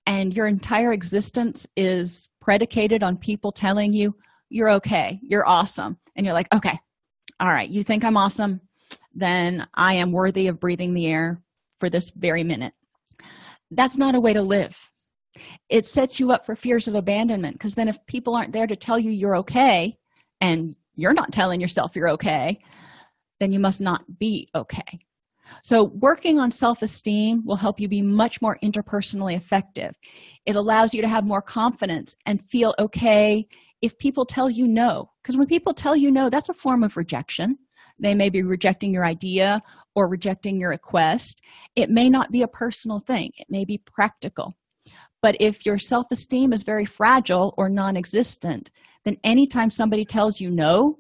and 0.06 0.34
your 0.34 0.48
entire 0.48 0.94
existence 0.94 1.68
is 1.76 2.30
predicated 2.40 3.04
on 3.04 3.18
people 3.18 3.52
telling 3.52 3.94
you 3.94 4.16
you're 4.50 4.70
okay 4.70 5.20
you're 5.24 5.48
awesome 5.48 5.98
and 6.16 6.26
you're 6.26 6.34
like 6.34 6.54
okay 6.54 6.78
all 7.40 7.48
right 7.48 7.70
you 7.70 7.84
think 7.84 8.04
i'm 8.04 8.18
awesome? 8.18 8.60
Then 9.16 9.68
I 9.74 9.96
am 9.96 10.12
worthy 10.12 10.48
of 10.48 10.60
breathing 10.60 10.94
the 10.94 11.08
air 11.08 11.43
for 11.84 11.90
this 11.90 12.12
very 12.12 12.46
minute. 12.46 12.74
That's 13.70 13.98
not 13.98 14.16
a 14.16 14.22
way 14.22 14.32
to 14.32 14.42
live. 14.42 14.90
It 15.68 15.86
sets 15.86 16.18
you 16.18 16.32
up 16.32 16.46
for 16.46 16.56
fears 16.56 16.88
of 16.88 16.96
abandonment 16.96 17.56
because 17.56 17.76
then 17.76 17.90
if 17.90 17.98
people 18.06 18.36
aren't 18.36 18.54
there 18.54 18.68
to 18.68 18.78
tell 18.78 18.98
you 18.98 19.12
you're 19.12 19.36
okay 19.40 19.98
and 20.40 20.78
you're 20.96 21.12
not 21.12 21.34
telling 21.34 21.60
yourself 21.60 21.94
you're 21.94 22.08
okay, 22.12 22.58
then 23.42 23.52
you 23.52 23.60
must 23.60 23.82
not 23.82 24.02
be 24.18 24.48
okay. 24.56 25.02
So, 25.62 25.92
working 25.96 26.40
on 26.40 26.52
self 26.52 26.82
esteem 26.82 27.44
will 27.46 27.58
help 27.58 27.82
you 27.82 27.90
be 27.90 28.02
much 28.02 28.42
more 28.42 28.58
interpersonally 28.64 29.36
effective. 29.36 29.94
It 30.46 30.56
allows 30.56 30.94
you 30.94 31.02
to 31.02 31.10
have 31.10 31.26
more 31.26 31.42
confidence 31.42 32.16
and 32.26 32.48
feel 32.50 32.74
okay 32.80 33.46
if 33.82 33.98
people 33.98 34.26
tell 34.26 34.50
you 34.50 34.70
no. 34.70 35.12
Because 35.22 35.36
when 35.36 35.48
people 35.48 35.74
tell 35.74 35.98
you 35.98 36.12
no, 36.12 36.30
that's 36.30 36.48
a 36.48 36.54
form 36.54 36.82
of 36.82 36.96
rejection 36.96 37.58
they 38.00 38.14
may 38.14 38.30
be 38.30 38.44
rejecting 38.44 38.94
your 38.94 39.06
idea 39.06 39.62
or 39.96 40.10
rejecting 40.10 40.60
your 40.60 40.70
request 40.70 41.42
it 41.76 41.90
may 41.90 42.10
not 42.10 42.32
be 42.32 42.42
a 42.42 42.48
personal 42.48 43.00
thing. 43.00 43.32
It 43.38 43.48
may 43.50 43.66
be 43.66 43.82
practical. 43.86 44.54
But 45.22 45.38
if 45.40 45.66
your 45.66 45.78
self-esteem 45.80 46.52
is 46.54 46.64
very 46.64 46.86
fragile 46.86 47.54
or 47.58 47.70
non-existent 47.70 48.70
then 49.06 49.18
anytime 49.24 49.70
somebody 49.70 50.06
tells 50.06 50.40
you 50.40 50.50
no 50.50 50.98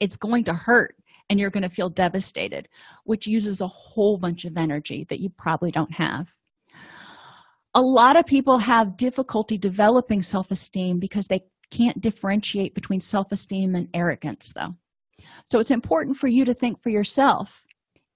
it's 0.00 0.16
going 0.16 0.44
to 0.44 0.52
hurt 0.52 0.96
and 1.28 1.38
you're 1.38 1.50
going 1.50 1.62
to 1.62 1.68
feel 1.68 1.88
devastated 1.88 2.68
which 3.04 3.26
uses 3.26 3.60
a 3.60 3.66
whole 3.68 4.18
bunch 4.18 4.44
of 4.44 4.56
energy 4.56 5.04
that 5.08 5.20
you 5.20 5.30
probably 5.30 5.70
don't 5.70 5.94
have. 5.94 6.28
A 7.74 7.80
lot 7.80 8.16
of 8.16 8.24
people 8.24 8.58
have 8.58 8.96
difficulty 8.96 9.58
developing 9.58 10.22
self-esteem 10.22 10.98
because 10.98 11.26
they 11.26 11.44
can't 11.70 12.00
differentiate 12.00 12.74
between 12.74 13.00
self-esteem 13.00 13.74
and 13.74 13.88
arrogance 13.92 14.52
though. 14.54 14.74
So 15.50 15.58
it's 15.58 15.70
important 15.70 16.16
for 16.16 16.28
you 16.28 16.44
to 16.44 16.54
think 16.54 16.82
for 16.82 16.90
yourself 16.90 17.65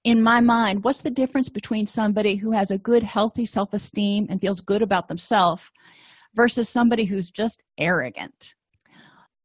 in 0.04 0.22
my 0.22 0.40
mind 0.40 0.82
what's 0.82 1.02
the 1.02 1.10
difference 1.10 1.48
between 1.48 1.84
somebody 1.84 2.36
who 2.36 2.52
has 2.52 2.70
a 2.70 2.78
good 2.78 3.02
healthy 3.02 3.44
self-esteem 3.44 4.26
and 4.30 4.40
feels 4.40 4.60
good 4.60 4.82
about 4.82 5.08
themselves 5.08 5.70
versus 6.34 6.68
somebody 6.68 7.04
who's 7.04 7.30
just 7.30 7.62
arrogant? 7.78 8.54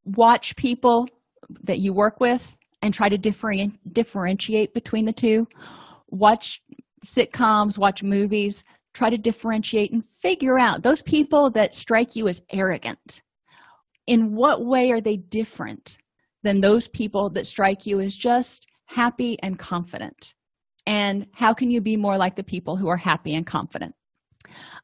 Watch 0.06 0.56
people 0.56 1.08
that 1.64 1.80
you 1.80 1.94
work 1.94 2.20
with 2.20 2.56
and 2.82 2.94
try 2.94 3.10
to 3.10 3.18
different, 3.18 3.94
differentiate 3.94 4.74
between 4.74 5.06
the 5.06 5.14
two. 5.14 5.48
Watch 6.10 6.62
sitcoms 7.06 7.78
watch 7.78 8.02
movies 8.02 8.64
try 8.94 9.10
to 9.10 9.18
differentiate 9.18 9.92
and 9.92 10.04
figure 10.06 10.58
out 10.58 10.82
those 10.82 11.02
people 11.02 11.52
that 11.52 11.76
strike 11.76 12.16
you 12.16 12.28
as 12.28 12.42
arrogant. 12.52 13.22
In 14.08 14.34
what 14.36 14.66
way 14.66 14.92
are 14.92 15.02
they 15.02 15.18
different 15.18 15.98
than 16.44 16.62
those 16.62 16.88
people 16.88 17.30
that 17.32 17.46
strike 17.46 17.86
you 17.86 18.00
as 18.00 18.16
just 18.16 18.68
happy 18.86 19.38
and 19.44 19.60
confident 19.60 20.34
and 20.86 21.28
how 21.34 21.54
can 21.54 21.70
you 21.70 21.82
be 21.82 21.98
more 21.98 22.18
like 22.18 22.36
the 22.36 22.44
people 22.44 22.76
who 22.76 22.88
are 22.88 22.98
happy 22.98 23.36
and 23.36 23.46
confident 23.46 23.96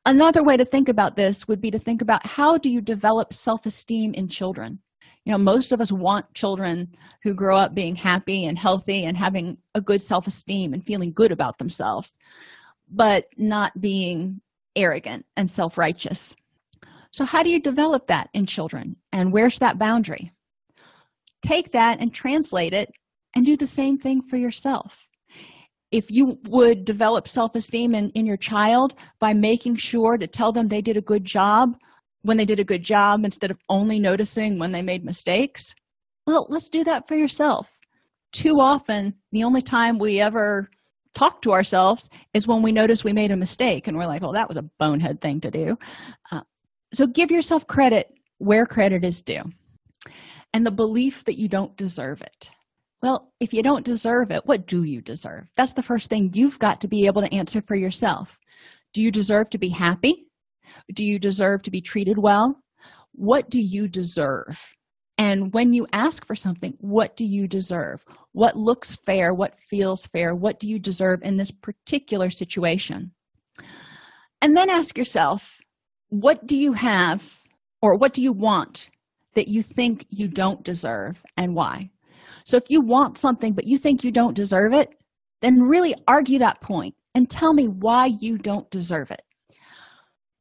another 0.05 0.43
way 0.43 0.57
to 0.57 0.65
think 0.65 0.89
about 0.89 1.15
this 1.15 1.47
would 1.47 1.61
be 1.61 1.71
to 1.71 1.79
think 1.79 2.01
about 2.01 2.25
how 2.25 2.57
do 2.57 2.69
you 2.69 2.81
develop 2.81 3.33
self-esteem 3.33 4.13
in 4.13 4.27
children 4.27 4.79
you 5.25 5.31
know 5.31 5.37
most 5.37 5.71
of 5.71 5.81
us 5.81 5.91
want 5.91 6.33
children 6.33 6.87
who 7.23 7.33
grow 7.33 7.55
up 7.55 7.75
being 7.75 7.95
happy 7.95 8.45
and 8.45 8.57
healthy 8.57 9.05
and 9.05 9.17
having 9.17 9.57
a 9.75 9.81
good 9.81 10.01
self-esteem 10.01 10.73
and 10.73 10.85
feeling 10.85 11.11
good 11.13 11.31
about 11.31 11.57
themselves 11.57 12.11
but 12.91 13.25
not 13.37 13.79
being 13.79 14.41
arrogant 14.75 15.25
and 15.37 15.49
self 15.49 15.77
righteous. 15.77 16.35
So, 17.11 17.25
how 17.25 17.43
do 17.43 17.49
you 17.49 17.59
develop 17.59 18.07
that 18.07 18.29
in 18.33 18.45
children? 18.45 18.95
And 19.11 19.33
where's 19.33 19.59
that 19.59 19.79
boundary? 19.79 20.31
Take 21.41 21.71
that 21.71 21.99
and 21.99 22.13
translate 22.13 22.73
it 22.73 22.91
and 23.35 23.45
do 23.45 23.57
the 23.57 23.67
same 23.67 23.97
thing 23.97 24.21
for 24.21 24.37
yourself. 24.37 25.07
If 25.91 26.09
you 26.09 26.39
would 26.47 26.85
develop 26.85 27.27
self 27.27 27.55
esteem 27.55 27.93
in, 27.93 28.09
in 28.11 28.25
your 28.25 28.37
child 28.37 28.95
by 29.19 29.33
making 29.33 29.75
sure 29.75 30.17
to 30.17 30.27
tell 30.27 30.51
them 30.51 30.67
they 30.67 30.81
did 30.81 30.97
a 30.97 31.01
good 31.01 31.25
job 31.25 31.75
when 32.23 32.37
they 32.37 32.45
did 32.45 32.59
a 32.59 32.63
good 32.63 32.83
job 32.83 33.25
instead 33.25 33.51
of 33.51 33.57
only 33.69 33.99
noticing 33.99 34.59
when 34.59 34.71
they 34.71 34.81
made 34.81 35.03
mistakes, 35.03 35.73
well, 36.27 36.45
let's 36.49 36.69
do 36.69 36.83
that 36.83 37.07
for 37.07 37.15
yourself. 37.15 37.79
Too 38.31 38.59
often, 38.59 39.15
the 39.31 39.43
only 39.43 39.61
time 39.61 39.97
we 39.97 40.21
ever 40.21 40.69
talk 41.13 41.41
to 41.41 41.51
ourselves 41.51 42.09
is 42.33 42.47
when 42.47 42.61
we 42.61 42.71
notice 42.71 43.03
we 43.03 43.11
made 43.11 43.31
a 43.31 43.35
mistake 43.35 43.87
and 43.87 43.97
we're 43.97 44.05
like, 44.05 44.23
oh, 44.23 44.33
that 44.33 44.47
was 44.47 44.57
a 44.57 44.69
bonehead 44.79 45.19
thing 45.19 45.41
to 45.41 45.51
do. 45.51 45.77
Uh, 46.31 46.41
so 46.93 47.07
give 47.07 47.31
yourself 47.31 47.67
credit 47.67 48.07
where 48.37 48.65
credit 48.65 49.03
is 49.03 49.21
due 49.21 49.43
and 50.53 50.65
the 50.65 50.71
belief 50.71 51.25
that 51.25 51.37
you 51.37 51.47
don't 51.47 51.75
deserve 51.75 52.21
it. 52.21 52.51
Well, 53.01 53.31
if 53.39 53.53
you 53.53 53.63
don't 53.63 53.85
deserve 53.85 54.29
it, 54.31 54.45
what 54.45 54.67
do 54.67 54.83
you 54.83 55.01
deserve? 55.01 55.47
That's 55.57 55.73
the 55.73 55.83
first 55.83 56.09
thing 56.09 56.31
you've 56.33 56.59
got 56.59 56.81
to 56.81 56.87
be 56.87 57.07
able 57.07 57.21
to 57.23 57.33
answer 57.33 57.61
for 57.61 57.75
yourself. 57.75 58.39
Do 58.93 59.01
you 59.01 59.11
deserve 59.11 59.49
to 59.51 59.57
be 59.57 59.69
happy? 59.69 60.27
Do 60.93 61.03
you 61.03 61.17
deserve 61.17 61.63
to 61.63 61.71
be 61.71 61.81
treated 61.81 62.17
well? 62.17 62.61
What 63.13 63.49
do 63.49 63.59
you 63.59 63.87
deserve? 63.87 64.75
And 65.17 65.53
when 65.53 65.73
you 65.73 65.87
ask 65.93 66.25
for 66.25 66.35
something, 66.35 66.73
what 66.79 67.15
do 67.15 67.25
you 67.25 67.47
deserve? 67.47 68.03
What 68.33 68.55
looks 68.55 68.95
fair? 68.95 69.33
What 69.33 69.59
feels 69.59 70.07
fair? 70.07 70.35
What 70.35 70.59
do 70.59 70.67
you 70.67 70.79
deserve 70.79 71.21
in 71.23 71.37
this 71.37 71.51
particular 71.51 72.29
situation? 72.29 73.11
And 74.41 74.55
then 74.55 74.69
ask 74.69 74.97
yourself, 74.97 75.59
what 76.09 76.47
do 76.47 76.57
you 76.57 76.73
have 76.73 77.37
or 77.81 77.97
what 77.97 78.13
do 78.13 78.21
you 78.21 78.33
want 78.33 78.89
that 79.35 79.47
you 79.47 79.63
think 79.63 80.05
you 80.09 80.27
don't 80.27 80.63
deserve 80.63 81.21
and 81.37 81.55
why? 81.55 81.89
So 82.51 82.57
if 82.57 82.69
you 82.69 82.81
want 82.81 83.17
something 83.17 83.53
but 83.53 83.65
you 83.65 83.77
think 83.77 84.03
you 84.03 84.11
don't 84.11 84.35
deserve 84.35 84.73
it, 84.73 84.93
then 85.41 85.61
really 85.61 85.95
argue 86.07 86.39
that 86.39 86.61
point 86.61 86.95
and 87.15 87.29
tell 87.29 87.53
me 87.53 87.67
why 87.67 88.11
you 88.19 88.37
don't 88.37 88.69
deserve 88.69 89.09
it 89.09 89.23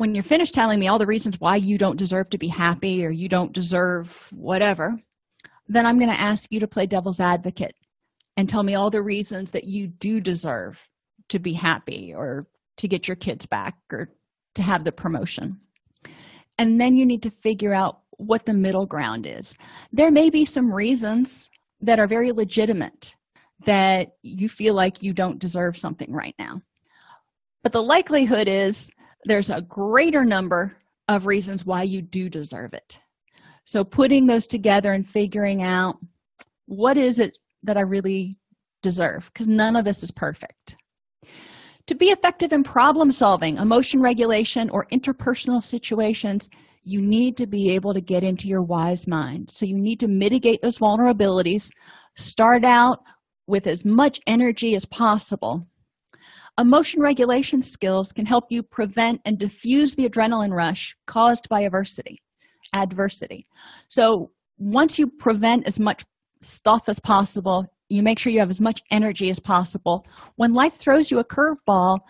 when 0.01 0.15
you're 0.15 0.25
finished 0.25 0.55
telling 0.55 0.81
me 0.81 0.89
all 0.89 0.99
the 0.99 1.07
reasons 1.07 1.39
why 1.41 1.57
you 1.57 1.77
don't 1.77 1.99
deserve 1.99 2.31
to 2.31 2.39
be 2.39 2.49
happy 2.49 3.05
or 3.05 3.11
you 3.11 3.29
don't 3.29 3.53
deserve 3.53 4.29
whatever, 4.33 4.97
then 5.69 5.85
I'm 5.85 5.99
going 5.99 6.11
to 6.11 6.19
ask 6.19 6.51
you 6.51 6.59
to 6.61 6.67
play 6.67 6.87
devil's 6.87 7.21
advocate 7.21 7.75
and 8.39 8.49
tell 8.49 8.63
me 8.63 8.75
all 8.75 8.89
the 8.89 9.03
reasons 9.03 9.51
that 9.51 9.65
you 9.65 9.89
do 9.89 10.19
deserve 10.19 10.89
to 11.29 11.39
be 11.39 11.53
happy 11.53 12.15
or 12.17 12.47
to 12.79 12.89
get 12.89 13.09
your 13.09 13.17
kids 13.17 13.45
back 13.45 13.77
or 13.93 14.09
to 14.55 14.63
have 14.63 14.85
the 14.85 14.91
promotion. 14.91 15.61
And 16.57 16.81
then 16.81 16.97
you 16.97 17.05
need 17.05 17.23
to 17.25 17.31
figure 17.31 17.75
out 17.75 18.01
what 18.13 18.47
the 18.47 18.55
middle 18.55 18.87
ground 18.87 19.27
is. 19.27 19.55
There 19.93 20.11
may 20.11 20.31
be 20.31 20.47
some 20.47 20.73
reasons 20.73 21.51
that 21.83 21.99
are 21.99 22.07
very 22.07 22.33
legitimate 22.33 23.17
that 23.67 24.13
you 24.23 24.49
feel 24.49 24.75
like 24.75 25.03
you 25.03 25.13
don't 25.13 25.39
deserve 25.39 25.77
something 25.77 26.13
right 26.13 26.35
now. 26.39 26.61
But 27.63 27.73
the 27.73 27.83
likelihood 27.83 28.49
is 28.49 28.91
there's 29.25 29.51
a 29.51 29.63
greater 29.63 30.25
number 30.25 30.77
of 31.09 31.27
reasons 31.27 31.67
why 31.67 31.83
you 31.83 32.01
do 32.01 32.29
deserve 32.29 32.73
it. 32.73 32.99
So, 33.65 33.85
putting 33.85 34.27
those 34.27 34.47
together 34.47 34.93
and 34.93 35.07
figuring 35.07 35.63
out 35.63 35.99
what 36.67 36.97
is 36.97 37.19
it 37.19 37.37
that 37.63 37.77
I 37.77 37.83
really 37.83 38.39
deserve, 38.83 39.31
because 39.33 39.49
none 39.49 39.77
of 39.77 39.85
this 39.85 40.03
is 40.03 40.11
perfect. 40.11 40.77
To 41.87 41.95
be 41.95 42.07
effective 42.07 42.53
in 42.53 42.63
problem 42.63 43.11
solving, 43.11 43.57
emotion 43.59 44.01
regulation, 44.01 44.71
or 44.71 44.87
interpersonal 44.87 45.63
situations, 45.63 46.49
you 46.83 47.01
need 47.03 47.37
to 47.37 47.47
be 47.47 47.71
able 47.71 47.95
to 47.95 48.01
get 48.01 48.25
into 48.25 48.49
your 48.49 48.63
wise 48.63 49.07
mind. 49.07 49.51
So, 49.51 49.67
you 49.67 49.79
need 49.79 50.01
to 50.01 50.09
mitigate 50.09 50.63
those 50.63 50.79
vulnerabilities, 50.79 51.71
start 52.17 52.65
out 52.65 53.01
with 53.47 53.67
as 53.67 53.85
much 53.85 54.21
energy 54.27 54.75
as 54.75 54.85
possible 54.85 55.67
Emotion 56.61 57.01
regulation 57.01 57.63
skills 57.63 58.13
can 58.13 58.27
help 58.27 58.45
you 58.51 58.63
prevent 58.63 59.21
and 59.25 59.39
diffuse 59.39 59.95
the 59.95 60.07
adrenaline 60.07 60.53
rush 60.53 60.95
caused 61.07 61.49
by 61.49 61.63
adversity. 61.63 62.21
Adversity. 62.75 63.47
So 63.89 64.31
once 64.59 64.99
you 64.99 65.07
prevent 65.07 65.67
as 65.67 65.81
much 65.81 66.05
stuff 66.43 66.89
as 66.89 67.01
possible, 67.01 67.67
you 67.89 68.03
make 68.03 68.19
sure 68.19 68.31
you 68.31 68.41
have 68.41 68.51
as 68.51 68.61
much 68.61 68.83
energy 68.91 69.31
as 69.31 69.41
possible. 69.41 70.07
When 70.37 70.53
life 70.53 70.75
throws 70.75 71.11
you 71.11 71.19
a 71.19 71.25
curveball, 71.25 72.01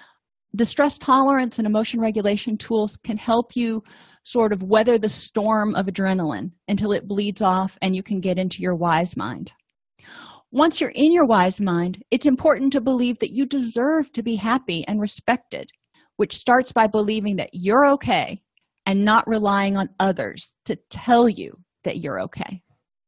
the 0.53 0.65
stress 0.65 0.99
tolerance 0.99 1.59
and 1.59 1.67
emotion 1.67 2.01
regulation 2.01 2.57
tools 2.59 2.97
can 3.05 3.17
help 3.17 3.55
you 3.55 3.85
sort 4.23 4.53
of 4.53 4.63
weather 4.63 4.99
the 4.99 5.09
storm 5.09 5.75
of 5.75 5.87
adrenaline 5.87 6.51
until 6.69 6.93
it 6.93 7.09
bleeds 7.09 7.43
off 7.43 7.79
and 7.83 7.97
you 7.97 8.03
can 8.03 8.21
get 8.21 8.39
into 8.39 8.63
your 8.63 8.75
wise 8.75 9.17
mind. 9.17 9.53
Once 10.53 10.81
you're 10.81 10.91
in 10.91 11.13
your 11.13 11.27
wise 11.27 11.61
mind, 11.61 12.03
it's 12.11 12.27
important 12.27 12.73
to 12.73 12.81
believe 12.81 13.19
that 13.21 13.33
you 13.33 13.47
deserve 13.47 14.13
to 14.13 14.23
be 14.23 14.35
happy 14.35 14.85
and 14.89 15.01
respected, 15.01 15.71
which 16.17 16.37
starts 16.37 16.73
by 16.73 16.87
believing 16.87 17.37
that 17.37 17.51
you're 17.53 17.87
okay 17.87 18.43
and 18.87 19.05
not 19.05 19.27
relying 19.29 19.77
on 19.77 19.89
others 20.01 20.57
to 20.65 20.77
tell 20.91 21.29
you 21.29 21.57
that 21.85 21.99
you're 21.99 22.21
okay. 22.21 22.63